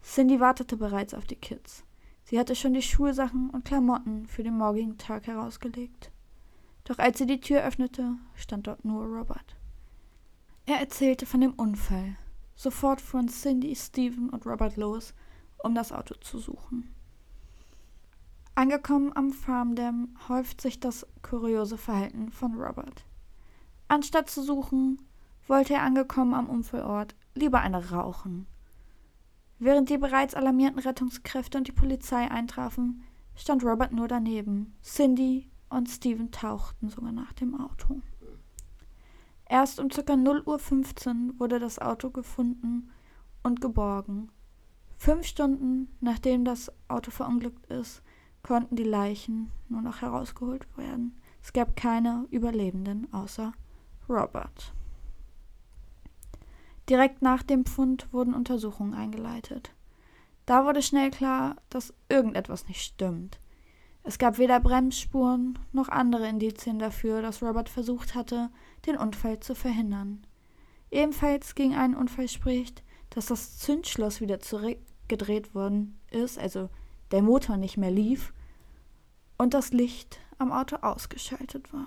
[0.02, 1.84] Cindy wartete bereits auf die Kids.
[2.24, 6.10] Sie hatte schon die Schulsachen und Klamotten für den morgigen Tag herausgelegt.
[6.84, 9.56] Doch als sie die Tür öffnete, stand dort nur Robert.
[10.66, 12.16] Er erzählte von dem Unfall.
[12.54, 15.14] Sofort fuhren Cindy, Stephen und Robert los,
[15.62, 16.94] um das Auto zu suchen.
[18.54, 23.04] Angekommen am Farmdam häuft sich das kuriose Verhalten von Robert.
[23.88, 25.00] Anstatt zu suchen,
[25.46, 28.46] wollte er angekommen am Unfallort lieber eine rauchen.
[29.58, 33.02] Während die bereits alarmierten Rettungskräfte und die Polizei eintrafen,
[33.34, 34.74] stand Robert nur daneben.
[34.82, 38.02] Cindy und Steven tauchten sogar nach dem Auto.
[39.52, 40.00] Erst um ca.
[40.00, 42.90] 0.15 Uhr wurde das Auto gefunden
[43.42, 44.30] und geborgen.
[44.96, 48.00] Fünf Stunden nachdem das Auto verunglückt ist,
[48.42, 51.20] konnten die Leichen nur noch herausgeholt werden.
[51.42, 53.52] Es gab keine Überlebenden außer
[54.08, 54.72] Robert.
[56.88, 59.74] Direkt nach dem Fund wurden Untersuchungen eingeleitet.
[60.46, 63.38] Da wurde schnell klar, dass irgendetwas nicht stimmt.
[64.04, 68.50] Es gab weder Bremsspuren noch andere Indizien dafür, dass Robert versucht hatte,
[68.86, 70.26] den Unfall zu verhindern.
[70.90, 76.68] Ebenfalls gegen einen Unfall spricht, dass das Zündschloss wieder zurückgedreht worden ist, also
[77.12, 78.32] der Motor nicht mehr lief
[79.38, 81.86] und das Licht am Auto ausgeschaltet war.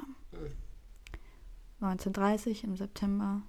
[1.81, 3.41] 1930 im September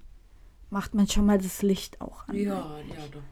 [0.71, 2.35] macht man schon mal das Licht auch an.
[2.35, 3.23] Ja, ja, doch.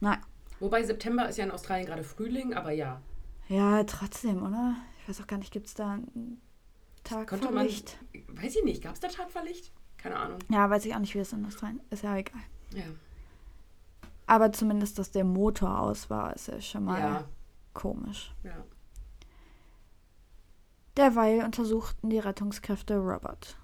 [0.00, 0.20] Na.
[0.60, 3.00] Wobei September ist ja in Australien gerade Frühling, aber ja.
[3.48, 4.76] Ja, trotzdem, oder?
[5.00, 6.40] Ich weiß auch gar nicht, gibt es da einen
[7.04, 7.66] Tag Konnte vor man?
[7.66, 9.70] Weiß ich nicht, gab es da Tag vor Licht?
[9.98, 10.38] Keine Ahnung.
[10.50, 12.02] Ja, weiß ich auch nicht, wie es in Australien ist.
[12.02, 12.40] ja egal.
[12.74, 12.84] Ja.
[14.26, 17.24] Aber zumindest, dass der Motor aus war, ist ja schon mal Ja.
[17.74, 18.34] komisch.
[18.42, 18.64] Ja.
[20.96, 23.56] Derweil untersuchten die Rettungskräfte Robert.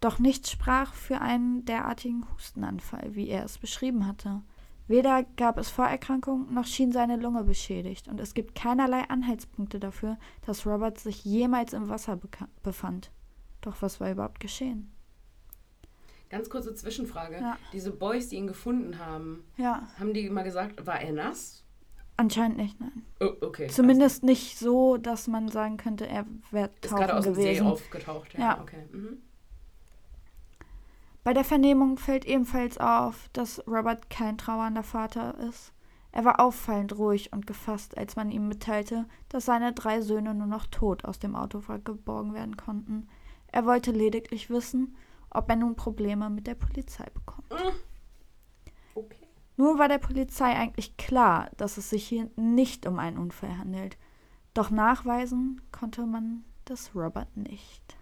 [0.00, 4.42] Doch nichts sprach für einen derartigen Hustenanfall, wie er es beschrieben hatte.
[4.86, 10.18] Weder gab es Vorerkrankungen, noch schien seine Lunge beschädigt, und es gibt keinerlei Anhaltspunkte dafür,
[10.46, 12.18] dass Robert sich jemals im Wasser
[12.62, 13.10] befand.
[13.62, 14.90] Doch was war überhaupt geschehen?
[16.28, 17.36] Ganz kurze Zwischenfrage.
[17.40, 17.56] Ja.
[17.72, 21.60] Diese Boys, die ihn gefunden haben, Ja, haben die mal gesagt, war er nass?
[22.16, 23.02] anscheinend nicht, nein.
[23.20, 23.66] Oh, okay.
[23.68, 27.42] Zumindest nicht so, dass man sagen könnte, er wäre ist gerade tauchen aus dem See
[27.44, 27.66] gewesen.
[27.66, 28.34] aufgetaucht.
[28.34, 28.60] Ja, Ja.
[28.60, 28.84] okay.
[28.92, 29.18] Mhm.
[31.24, 35.72] Bei der Vernehmung fällt ebenfalls auf, dass Robert kein trauernder Vater ist.
[36.12, 40.46] Er war auffallend ruhig und gefasst, als man ihm mitteilte, dass seine drei Söhne nur
[40.46, 43.08] noch tot aus dem Autowrack geborgen werden konnten.
[43.50, 44.96] Er wollte lediglich wissen,
[45.30, 47.50] ob er nun Probleme mit der Polizei bekommt.
[48.94, 49.26] Okay.
[49.56, 53.96] Nun war der Polizei eigentlich klar, dass es sich hier nicht um einen Unfall handelt.
[54.52, 57.93] Doch nachweisen konnte man das Robert nicht.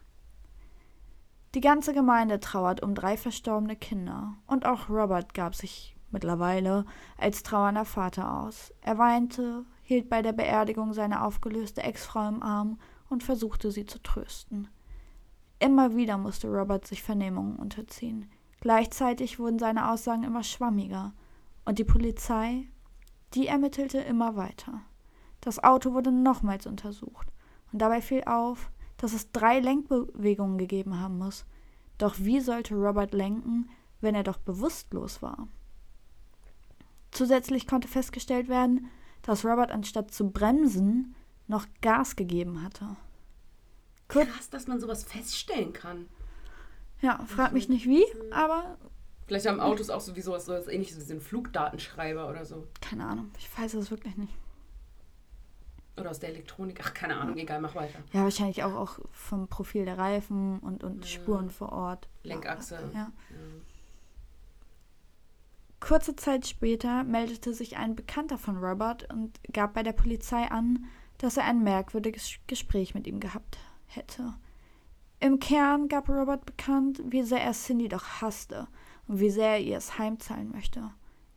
[1.54, 6.86] Die ganze Gemeinde trauert um drei verstorbene Kinder und auch Robert gab sich mittlerweile
[7.18, 8.72] als trauernder Vater aus.
[8.80, 12.78] Er weinte, hielt bei der Beerdigung seine aufgelöste Ex-Frau im Arm
[13.10, 14.68] und versuchte sie zu trösten.
[15.58, 18.30] Immer wieder musste Robert sich Vernehmungen unterziehen.
[18.60, 21.12] Gleichzeitig wurden seine Aussagen immer schwammiger
[21.66, 22.66] und die Polizei,
[23.34, 24.80] die ermittelte immer weiter.
[25.42, 27.28] Das Auto wurde nochmals untersucht
[27.72, 28.71] und dabei fiel auf,
[29.02, 31.44] dass es drei Lenkbewegungen gegeben haben muss.
[31.98, 33.68] Doch wie sollte Robert lenken,
[34.00, 35.48] wenn er doch bewusstlos war?
[37.10, 38.88] Zusätzlich konnte festgestellt werden,
[39.22, 41.16] dass Robert anstatt zu bremsen
[41.48, 42.96] noch Gas gegeben hatte.
[44.06, 46.06] Kur Krass, dass man sowas feststellen kann.
[47.00, 48.78] Ja, frag mich nicht wie, aber.
[49.26, 52.68] Vielleicht haben Autos auch so wie sowas, so ähnliches wie so ein Flugdatenschreiber oder so.
[52.80, 54.32] Keine Ahnung, ich weiß es wirklich nicht.
[55.98, 57.98] Oder aus der Elektronik, ach, keine Ahnung, egal, mach weiter.
[58.12, 61.10] Ja, wahrscheinlich auch, auch vom Profil der Reifen und, und ja.
[61.10, 62.08] Spuren vor Ort.
[62.22, 62.90] Lenkachse.
[62.94, 63.00] Ja.
[63.00, 63.12] ja.
[65.80, 70.86] Kurze Zeit später meldete sich ein Bekannter von Robert und gab bei der Polizei an,
[71.18, 74.34] dass er ein merkwürdiges Gespräch mit ihm gehabt hätte.
[75.20, 78.66] Im Kern gab Robert bekannt, wie sehr er Cindy doch hasste
[79.06, 80.90] und wie sehr er ihr es heimzahlen möchte.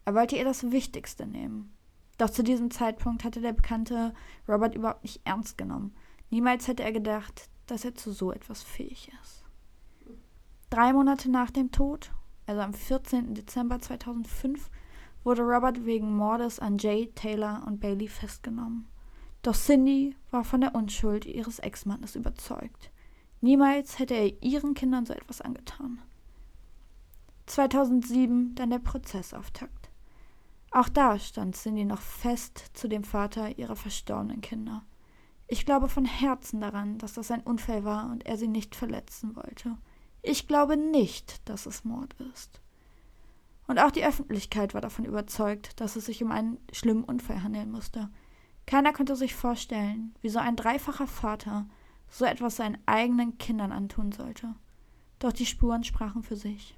[0.05, 1.74] Er wollte ihr das Wichtigste nehmen.
[2.17, 4.13] Doch zu diesem Zeitpunkt hatte der Bekannte
[4.47, 5.95] Robert überhaupt nicht ernst genommen.
[6.29, 9.43] Niemals hätte er gedacht, dass er zu so etwas fähig ist.
[10.69, 12.11] Drei Monate nach dem Tod
[12.45, 13.33] also am 14.
[13.33, 14.69] Dezember 2005,
[15.23, 18.87] wurde Robert wegen Mordes an Jay, Taylor und Bailey festgenommen.
[19.41, 22.91] Doch Cindy war von der Unschuld ihres Ex-Mannes überzeugt.
[23.41, 25.99] Niemals hätte er ihren Kindern so etwas angetan.
[27.47, 29.84] 2007 dann der Prozessauftakt.
[30.75, 34.83] Auch da stand Cindy noch fest zu dem Vater ihrer verstorbenen Kinder.
[35.47, 39.37] Ich glaube von Herzen daran, dass das ein Unfall war und er sie nicht verletzen
[39.37, 39.77] wollte.
[40.21, 42.59] Ich glaube nicht, dass es Mord ist.
[43.67, 47.71] Und auch die Öffentlichkeit war davon überzeugt, dass es sich um einen schlimmen Unfall handeln
[47.71, 48.09] musste.
[48.65, 51.69] Keiner konnte sich vorstellen, wie so ein dreifacher Vater
[52.09, 54.53] so etwas seinen eigenen Kindern antun sollte.
[55.19, 56.77] Doch die Spuren sprachen für sich.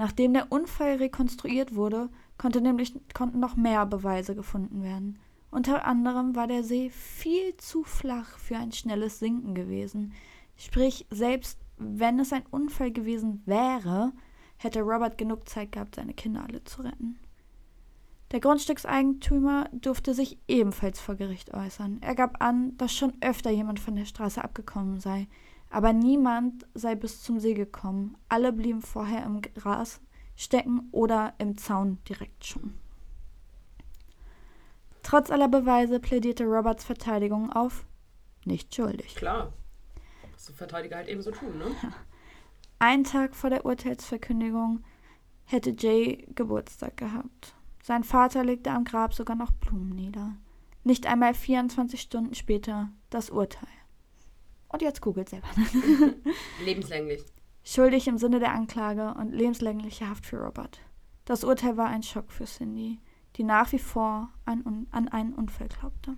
[0.00, 2.08] Nachdem der Unfall rekonstruiert wurde,
[2.38, 5.18] konnte nämlich, konnten noch mehr Beweise gefunden werden.
[5.50, 10.14] Unter anderem war der See viel zu flach für ein schnelles Sinken gewesen.
[10.56, 14.14] Sprich, selbst wenn es ein Unfall gewesen wäre,
[14.56, 17.18] hätte Robert genug Zeit gehabt, seine Kinder alle zu retten.
[18.32, 21.98] Der Grundstückseigentümer durfte sich ebenfalls vor Gericht äußern.
[22.00, 25.28] Er gab an, dass schon öfter jemand von der Straße abgekommen sei,
[25.70, 28.16] aber niemand sei bis zum See gekommen.
[28.28, 30.00] Alle blieben vorher im Gras
[30.36, 32.74] stecken oder im Zaun direkt schon.
[35.02, 37.86] Trotz aller Beweise plädierte Roberts Verteidigung auf
[38.44, 39.14] nicht schuldig.
[39.14, 39.52] Klar
[40.48, 41.66] was Verteidiger halt eben so tun, ne?
[42.78, 44.82] Ein Tag vor der Urteilsverkündigung
[45.44, 47.54] hätte Jay Geburtstag gehabt.
[47.82, 50.34] Sein Vater legte am Grab sogar noch Blumen nieder.
[50.82, 53.68] Nicht einmal 24 Stunden später das Urteil.
[54.70, 55.48] Und jetzt googelt selber.
[56.64, 57.22] Lebenslänglich.
[57.64, 60.80] Schuldig im Sinne der Anklage und lebenslängliche Haft für Robert.
[61.24, 62.98] Das Urteil war ein Schock für Cindy,
[63.36, 66.16] die nach wie vor an, an einen Unfall glaubte.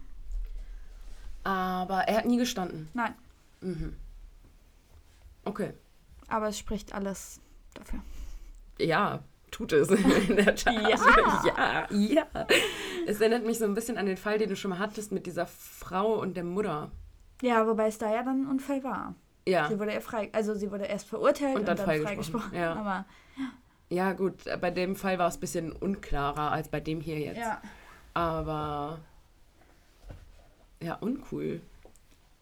[1.44, 2.88] Aber er hat nie gestanden.
[2.94, 3.14] Nein.
[3.60, 3.96] Mhm.
[5.44, 5.72] Okay.
[6.28, 7.40] Aber es spricht alles
[7.74, 8.00] dafür.
[8.78, 9.90] Ja, tut es
[10.28, 10.74] in der Tat.
[10.74, 11.86] Ja.
[11.90, 12.46] ja, ja.
[13.06, 15.26] Es erinnert mich so ein bisschen an den Fall, den du schon mal hattest mit
[15.26, 16.90] dieser Frau und der Mutter.
[17.42, 19.14] Ja, wobei es da ja dann ein Unfall war.
[19.46, 19.68] Ja.
[19.68, 22.50] Sie wurde ja frei, also sie wurde erst verurteilt und dann, und dann freigesprochen.
[22.50, 22.58] freigesprochen.
[22.58, 22.74] Ja.
[22.74, 23.04] Aber
[23.36, 23.50] ja.
[23.90, 27.38] ja, gut, bei dem Fall war es ein bisschen unklarer als bei dem hier jetzt.
[27.38, 27.60] Ja.
[28.14, 29.00] Aber
[30.80, 31.60] ja, uncool.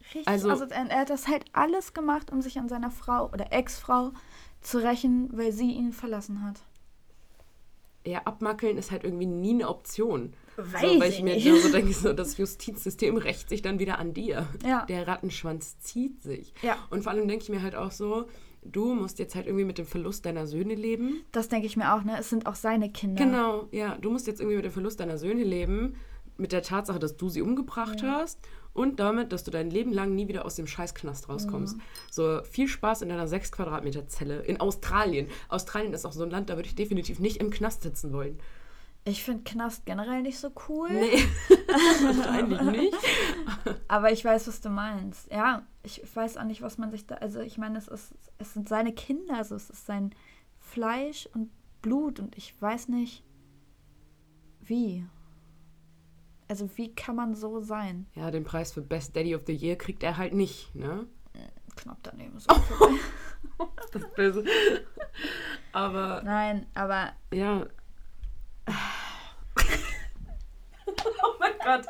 [0.02, 0.28] Richtig.
[0.28, 4.12] Also, also er hat das halt alles gemacht, um sich an seiner Frau oder Ex-Frau
[4.60, 6.56] zu rächen, weil sie ihn verlassen hat.
[8.04, 10.34] Ja, abmackeln ist halt irgendwie nie eine Option.
[10.56, 13.98] Weiß so, weil ich, ich mir so denke, so, das Justizsystem rächt sich dann wieder
[13.98, 14.46] an dir.
[14.64, 14.84] Ja.
[14.86, 16.52] Der Rattenschwanz zieht sich.
[16.62, 16.76] Ja.
[16.90, 18.26] Und vor allem denke ich mir halt auch so,
[18.62, 21.22] du musst jetzt halt irgendwie mit dem Verlust deiner Söhne leben.
[21.32, 22.16] Das denke ich mir auch, ne?
[22.18, 23.24] Es sind auch seine Kinder.
[23.24, 23.96] Genau, ja.
[24.00, 25.94] Du musst jetzt irgendwie mit dem Verlust deiner Söhne leben,
[26.36, 28.20] mit der Tatsache, dass du sie umgebracht ja.
[28.20, 28.38] hast
[28.72, 31.76] und damit, dass du dein Leben lang nie wieder aus dem Scheißknast rauskommst.
[31.76, 31.82] Mhm.
[32.10, 35.28] So viel Spaß in deiner 6 Quadratmeter Zelle in Australien.
[35.48, 38.38] Australien ist auch so ein Land, da würde ich definitiv nicht im Knast sitzen wollen.
[39.10, 40.88] Ich finde Knast generell nicht so cool.
[40.90, 41.24] Nee,
[42.02, 42.96] wahrscheinlich nicht.
[43.88, 45.30] Aber ich weiß, was du meinst.
[45.32, 47.16] Ja, ich weiß auch nicht, was man sich da.
[47.16, 50.14] Also, ich meine, es, ist, es sind seine Kinder, also es ist sein
[50.60, 51.50] Fleisch und
[51.82, 53.24] Blut und ich weiß nicht,
[54.60, 55.04] wie.
[56.46, 58.06] Also wie kann man so sein?
[58.14, 61.06] Ja, den Preis für Best Daddy of the Year kriegt er halt nicht, ne?
[61.76, 62.38] Knapp daneben.
[62.38, 62.48] So
[63.92, 64.44] Das ist böse.
[65.72, 67.66] Aber Nein, aber ja.
[71.76, 71.86] Gott.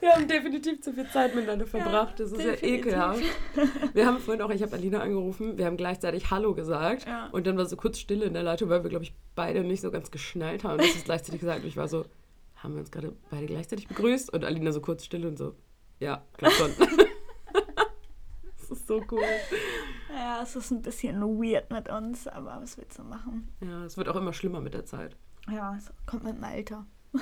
[0.00, 2.18] Wir haben definitiv zu viel Zeit miteinander verbracht.
[2.18, 2.86] Das ist ja definitiv.
[2.86, 3.22] ekelhaft.
[3.92, 7.28] Wir haben vorhin auch, ich habe Alina angerufen, wir haben gleichzeitig Hallo gesagt Ja.
[7.32, 9.82] und dann war so kurz Stille in der Leitung, weil wir, glaube ich, beide nicht
[9.82, 12.06] so ganz geschnallt haben, dass es gleichzeitig gesagt und ich war so,
[12.56, 14.32] haben wir uns gerade beide gleichzeitig begrüßt?
[14.32, 15.54] Und Alina so kurz Stille und so,
[15.98, 16.70] ja, klar schon.
[18.58, 19.20] das ist so cool.
[20.14, 23.48] ja, es ist ein bisschen weird mit uns, aber was willst du machen?
[23.60, 25.14] Ja, es wird auch immer schlimmer mit der Zeit.
[25.48, 26.86] Ja, es kommt mit dem Alter.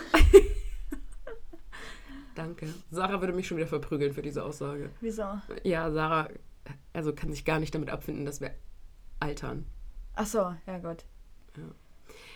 [2.35, 2.73] Danke.
[2.91, 4.91] Sarah würde mich schon wieder verprügeln für diese Aussage.
[5.01, 5.41] Wieso?
[5.65, 6.29] Ja, Sarah
[6.93, 8.51] also kann sich gar nicht damit abfinden, dass wir
[9.21, 9.67] altern.
[10.15, 11.05] Ach so, ja gut.
[11.57, 11.63] Ja.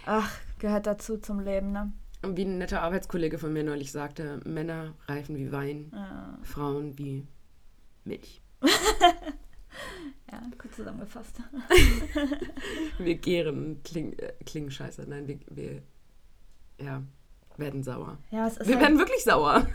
[0.06, 1.92] Ach, gehört dazu zum Leben, ne?
[2.22, 6.96] Und wie ein netter Arbeitskollege von mir neulich sagte, Männer reifen wie Wein, Ja, Frauen
[6.98, 7.26] wie
[8.04, 8.40] Milch.
[10.32, 11.40] ja gut zusammengefasst.
[12.98, 15.04] Wir gären, klingen, äh, klingen scheiße.
[15.06, 15.82] Nein, wir, wir
[16.78, 17.02] ja,
[17.56, 18.18] werden sauer.
[18.30, 19.66] Ja, es ist, Wir halt, werden wirklich sauer.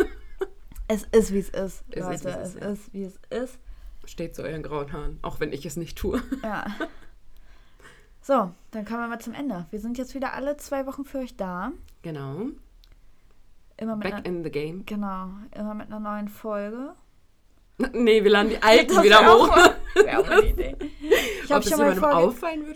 [0.88, 2.26] es ist wie es ist, Es ist, Leute.
[2.26, 3.60] wie es es ist, ist, wie es ist.
[4.06, 6.22] Steht zu euren grauen Haaren, auch wenn ich es nicht tue.
[6.44, 6.66] Ja.
[8.22, 9.68] So, dann kommen wir mal zum Ende.
[9.70, 11.72] Wir sind jetzt wieder alle zwei Wochen für euch da.
[12.02, 12.48] Genau.
[13.78, 14.86] Immer mit, Back einer, in the game.
[14.86, 16.94] genau, immer mit einer neuen Folge.
[17.94, 19.50] Nee, wir laden die alten Das wieder hoch.
[19.56, 19.76] mal-
[20.06, 20.76] wär auch eine Idee.
[21.44, 21.80] Ich habe schon,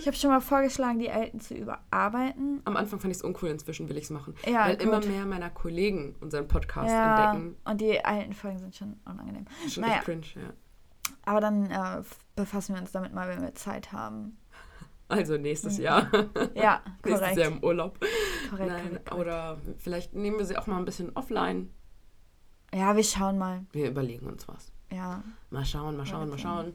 [0.05, 2.61] hab schon mal vorgeschlagen, die alten zu überarbeiten.
[2.65, 4.35] Am Anfang fand ich es uncool, inzwischen will ich es machen.
[4.45, 4.83] Ja, weil gut.
[4.85, 7.57] immer mehr meiner Kollegen unseren Podcast Ja, entdecken.
[7.65, 9.45] und die alten Folgen sind schon unangenehm.
[9.67, 9.95] Schon Naja.
[9.95, 10.53] echt cringe, ja.
[11.25, 12.03] Aber dann äh,
[12.35, 14.37] befassen wir uns damit mal, wenn wir Zeit haben.
[15.07, 16.09] Also nächstes Jahr.
[16.55, 17.37] Ja, nächstes korrekt.
[17.37, 17.99] Jahr im Urlaub.
[18.49, 19.27] korrekt, Nein, korrekt, korrekt.
[19.27, 21.73] oder vielleicht nehmen wir sie auch mal ein bisschen offline.
[22.73, 23.65] Ja, wir schauen mal.
[23.73, 24.71] Wir überlegen uns was.
[24.91, 26.73] Ja, Mal schauen, mal schauen, mal schauen.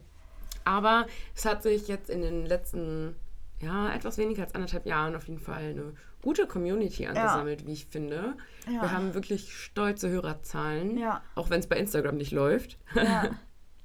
[0.65, 3.15] Aber es hat sich jetzt in den letzten,
[3.61, 7.85] ja, etwas weniger als anderthalb Jahren auf jeden Fall eine gute Community angesammelt, wie ich
[7.85, 8.35] finde.
[8.65, 8.81] Ja.
[8.81, 12.77] Wir haben wirklich stolze Hörerzahlen, ja, auch wenn es bei Instagram nicht läuft.
[12.95, 13.29] ja.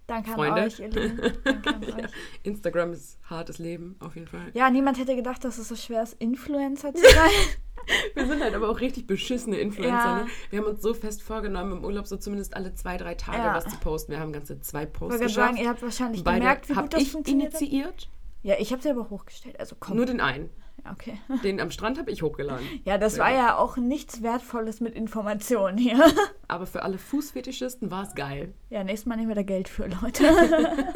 [0.08, 0.62] Danke an Freunde.
[0.62, 1.20] euch, ihr Lieben.
[1.44, 2.10] Danke an euch.
[2.42, 4.50] Instagram ist hartes Leben, auf jeden Fall.
[4.52, 7.30] Ja, niemand hätte gedacht, dass es so schwer ist, Influencer zu sein.
[8.14, 9.92] Wir sind halt aber auch richtig beschissene Influencer.
[9.96, 10.16] Ja.
[10.24, 10.26] Ne?
[10.50, 13.54] Wir haben uns so fest vorgenommen, im Urlaub so zumindest alle zwei, drei Tage Ja.
[13.54, 14.12] was zu posten.
[14.12, 15.48] Wir haben ganze zwei Ich Posts gerade geschafft.
[15.54, 17.60] sagen, ihr habt wahrscheinlich Beide gemerkt, wie gut das ich funktioniert hat.
[17.60, 18.08] initiiert.
[18.42, 19.58] Ja, ich habe selber hochgestellt.
[19.60, 19.96] Also komm.
[19.96, 20.50] Nur den einen.
[20.84, 21.18] Ja, okay.
[21.44, 22.66] Den am Strand habe ich hochgeladen.
[22.84, 26.02] Ja, das war ja auch nichts Wertvolles mit Informationen hier.
[26.48, 28.52] Aber für alle Fußfetischisten war es geil.
[28.70, 30.24] Ja, nächstes Mal nehmen wir da Geld für, Leute.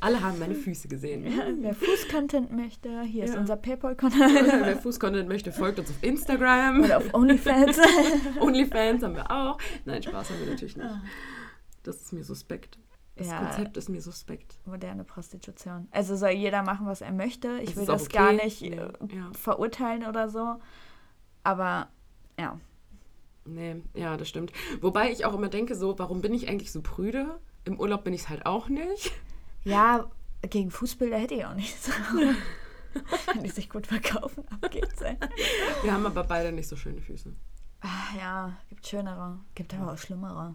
[0.00, 1.24] Alle haben meine Füße gesehen.
[1.60, 3.40] Wer Fußcontent möchte, hier ist Ja.
[3.40, 4.16] unser Paypal-Konto.
[4.18, 6.84] Wer Fußcontent möchte, folgt uns auf Instagram.
[6.84, 7.78] Oder auf OnlyFans.
[8.40, 9.58] Onlyfans haben wir auch.
[9.84, 10.88] Nein, Spaß haben wir natürlich nicht.
[11.82, 12.78] Das ist mir suspekt.
[13.16, 13.38] Das Ja.
[13.38, 14.58] Konzept ist mir suspekt.
[14.66, 15.88] Moderne Prostitution.
[15.90, 17.58] Also soll jeder machen, was er möchte.
[17.60, 18.16] Ich Das will das okay.
[18.18, 19.30] gar nicht Nee, äh, ja.
[19.32, 20.56] verurteilen oder so.
[21.42, 21.88] Aber
[22.38, 22.60] ja.
[23.46, 24.52] Nee, ja, das stimmt.
[24.80, 27.38] Wobei ich auch immer denke, so, warum bin ich eigentlich so prüde?
[27.64, 29.12] Im Urlaub bin ich es halt auch nicht.
[29.64, 30.10] Ja,
[30.42, 31.90] gegen Fußbilder hätte ich auch nichts.
[33.32, 35.00] Wenn die sich gut verkaufen, ab geht's.
[35.02, 35.16] Ey.
[35.82, 37.32] Wir haben aber beide nicht so schöne Füße.
[37.80, 39.38] Ah, Ja, gibt schönere.
[39.54, 40.54] Gibt aber auch schlimmere.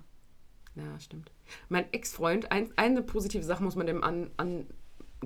[0.76, 1.32] Ja, stimmt.
[1.70, 4.68] Mein Ex-Freund, ein, eine positive Sache muss man dem an, an,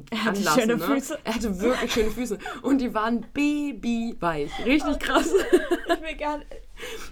[0.10, 0.60] Er hatte anlassen.
[0.62, 0.84] schöne ne?
[0.84, 1.20] Füße.
[1.24, 2.39] Er hatte wirklich schöne Füße.
[2.64, 4.52] Und die waren babyweich.
[4.66, 5.30] Richtig krass.
[5.88, 6.48] Ich will gar nicht.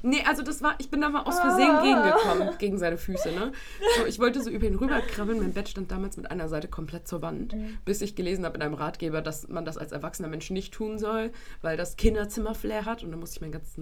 [0.02, 1.82] Nee, also das war, ich bin da mal aus Versehen Ah.
[1.84, 3.52] gegengekommen, gegen seine Füße, ne?
[3.98, 7.08] So, ich wollte so über ihn rüberkrabbeln, mein Bett stand damals mit einer Seite komplett
[7.08, 7.78] zur Wand, Mhm.
[7.86, 10.98] bis ich gelesen habe in einem Ratgeber, dass man das als erwachsener Mensch nicht tun
[11.00, 11.32] soll,
[11.62, 13.78] weil das Kinderzimmer-Flair hat und dann musste ich mein ganzes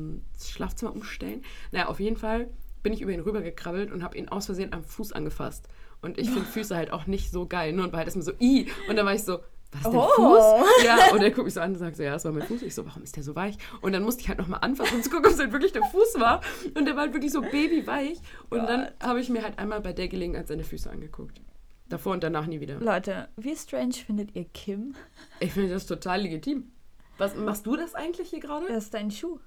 [0.50, 1.42] Schlafzimmer umstellen.
[1.72, 2.50] Naja, auf jeden Fall
[2.84, 5.68] bin ich über ihn rübergekrabbelt und habe ihn aus Versehen am Fuß angefasst.
[6.02, 7.84] Und ich finde Füße halt auch nicht so geil, ne?
[7.84, 8.68] Und war halt erstmal so, i.
[8.90, 9.40] Und dann war ich so,
[9.72, 10.10] was denn Oh.
[10.16, 10.68] Fuß?
[10.86, 12.62] Ja, und er guckt mich so an und sagt so, ja, das war mein Fuß.
[12.64, 13.58] Ich so, warum ist der so weich?
[13.82, 15.84] Und dann musste ich halt nochmal anfassen, um zu gucken, ob es halt wirklich der
[15.84, 16.42] Fuß war.
[16.76, 18.20] Und der war halt wirklich so babyweich.
[18.50, 21.40] Und dann habe ich mir halt einmal bei der Gelegenheit seine Füße angeguckt.
[21.88, 22.80] Davor und danach nie wieder.
[22.80, 24.96] Leute, wie strange findet ihr Kim?
[25.40, 26.72] Ich finde das total legitim.
[27.18, 28.66] Was, machst du das eigentlich hier gerade?
[28.68, 29.40] Das ist dein Schuh.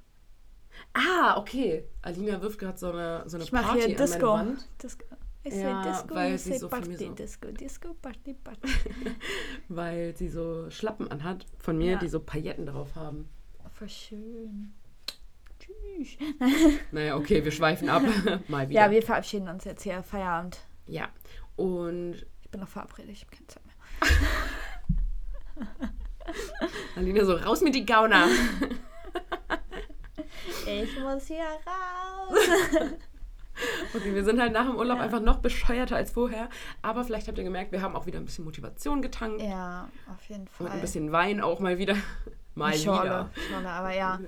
[0.93, 1.85] Ah, okay.
[2.03, 4.37] Alina wirft gerade so eine, so eine Ich mache Party hier an Disco.
[4.37, 5.05] meine Wand, Disco.
[5.47, 8.68] Ich Ja, Disco, weil sie so von mir Party, so- Disco, Disco, Party, Party.
[9.68, 11.99] weil sie so Schlappen anhat von mir, Ja.
[11.99, 13.29] die so Pailletten drauf haben.
[13.72, 14.72] Voll schön.
[15.59, 16.16] Tschüss.
[16.93, 18.03] Naja, okay, wir schweifen ab.
[18.49, 18.81] Mal wieder.
[18.87, 20.03] Ja, wir verabschieden uns jetzt hier.
[20.03, 20.59] Feierabend.
[20.87, 21.09] ja.
[21.57, 23.75] Und Ich bin noch verabredet, ich habe keine Zeit mehr.
[26.97, 28.27] Alina so, raus mit die Gauner.
[30.67, 32.39] Ich muss hier raus.
[33.95, 35.05] Okay, wir sind halt nach dem Urlaub Ja.
[35.05, 36.49] einfach noch bescheuerter als vorher.
[36.83, 39.41] Aber vielleicht habt ihr gemerkt, wir haben auch wieder ein bisschen Motivation getankt.
[39.41, 40.67] ja, auf jeden Fall.
[40.67, 41.95] Und ein bisschen Wein auch mal wieder.
[42.57, 43.31] Mal Schorle, wieder.
[43.51, 44.19] Schorle, aber ja.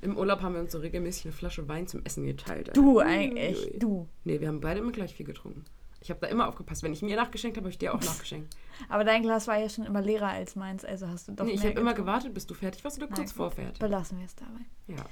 [0.00, 2.70] Im Urlaub haben wir uns so regelmäßig eine Flasche Wein zum Essen geteilt.
[2.76, 3.78] Du eigentlich, Uiuiui.
[3.78, 4.08] du.
[4.24, 5.64] Nee, wir haben beide immer gleich viel getrunken.
[6.00, 6.82] Ich habe da immer aufgepasst.
[6.82, 8.56] Wenn ich mir nachgeschenkt habe, habe ich dir auch nachgeschenkt.
[8.88, 11.52] Aber dein Glas war ja schon immer leerer als meins, also hast du doch nee,
[11.52, 13.36] ich habe immer gewartet, bis du fertig warst oder kurz gut.
[13.36, 13.78] vor fertig.
[13.78, 14.60] Belassen wir es dabei.
[14.88, 15.04] Ja.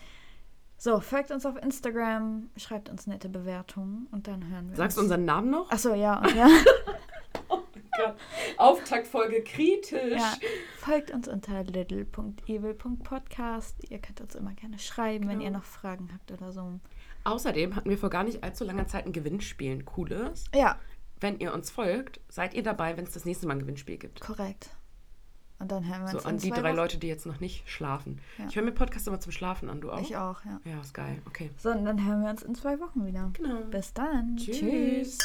[0.84, 5.00] So, folgt uns auf Instagram, schreibt uns nette Bewertungen und dann hören wir Sagst du
[5.02, 5.12] uns.
[5.12, 5.70] unseren Namen noch?
[5.70, 6.48] Achso, ja, und ja.
[7.48, 7.62] Gott.
[8.56, 10.18] Auftaktfolge kritisch.
[10.20, 10.34] ja.
[10.78, 13.76] Folgt uns unter little.evil.podcast.
[13.90, 15.44] Ihr könnt uns immer gerne schreiben, wenn Genau.
[15.44, 16.80] ihr noch Fragen habt oder so.
[17.22, 20.46] Außerdem hatten wir vor gar nicht allzu langer Zeit ein Gewinnspiel, ein cooles.
[20.52, 20.80] Ja,
[21.20, 24.20] Wenn ihr uns folgt, seid ihr dabei, wenn es das nächste Mal ein Gewinnspiel gibt.
[24.20, 24.70] korrekt.
[25.62, 26.76] Und dann hören wir So uns an in die drei Wochen.
[26.76, 28.18] Leute, die jetzt noch nicht schlafen.
[28.36, 28.46] Ja.
[28.48, 30.00] Ich höre mir Podcasts immer zum Schlafen an, du auch?
[30.00, 30.60] Ich auch, ja.
[30.64, 31.22] Ja, ist geil.
[31.26, 31.50] Okay.
[31.56, 33.30] So, und dann hören wir uns in zwei Wochen wieder.
[33.34, 33.60] Genau.
[33.70, 34.36] Bis dann.
[34.36, 34.58] Tschüss.
[34.58, 35.18] Tschüss.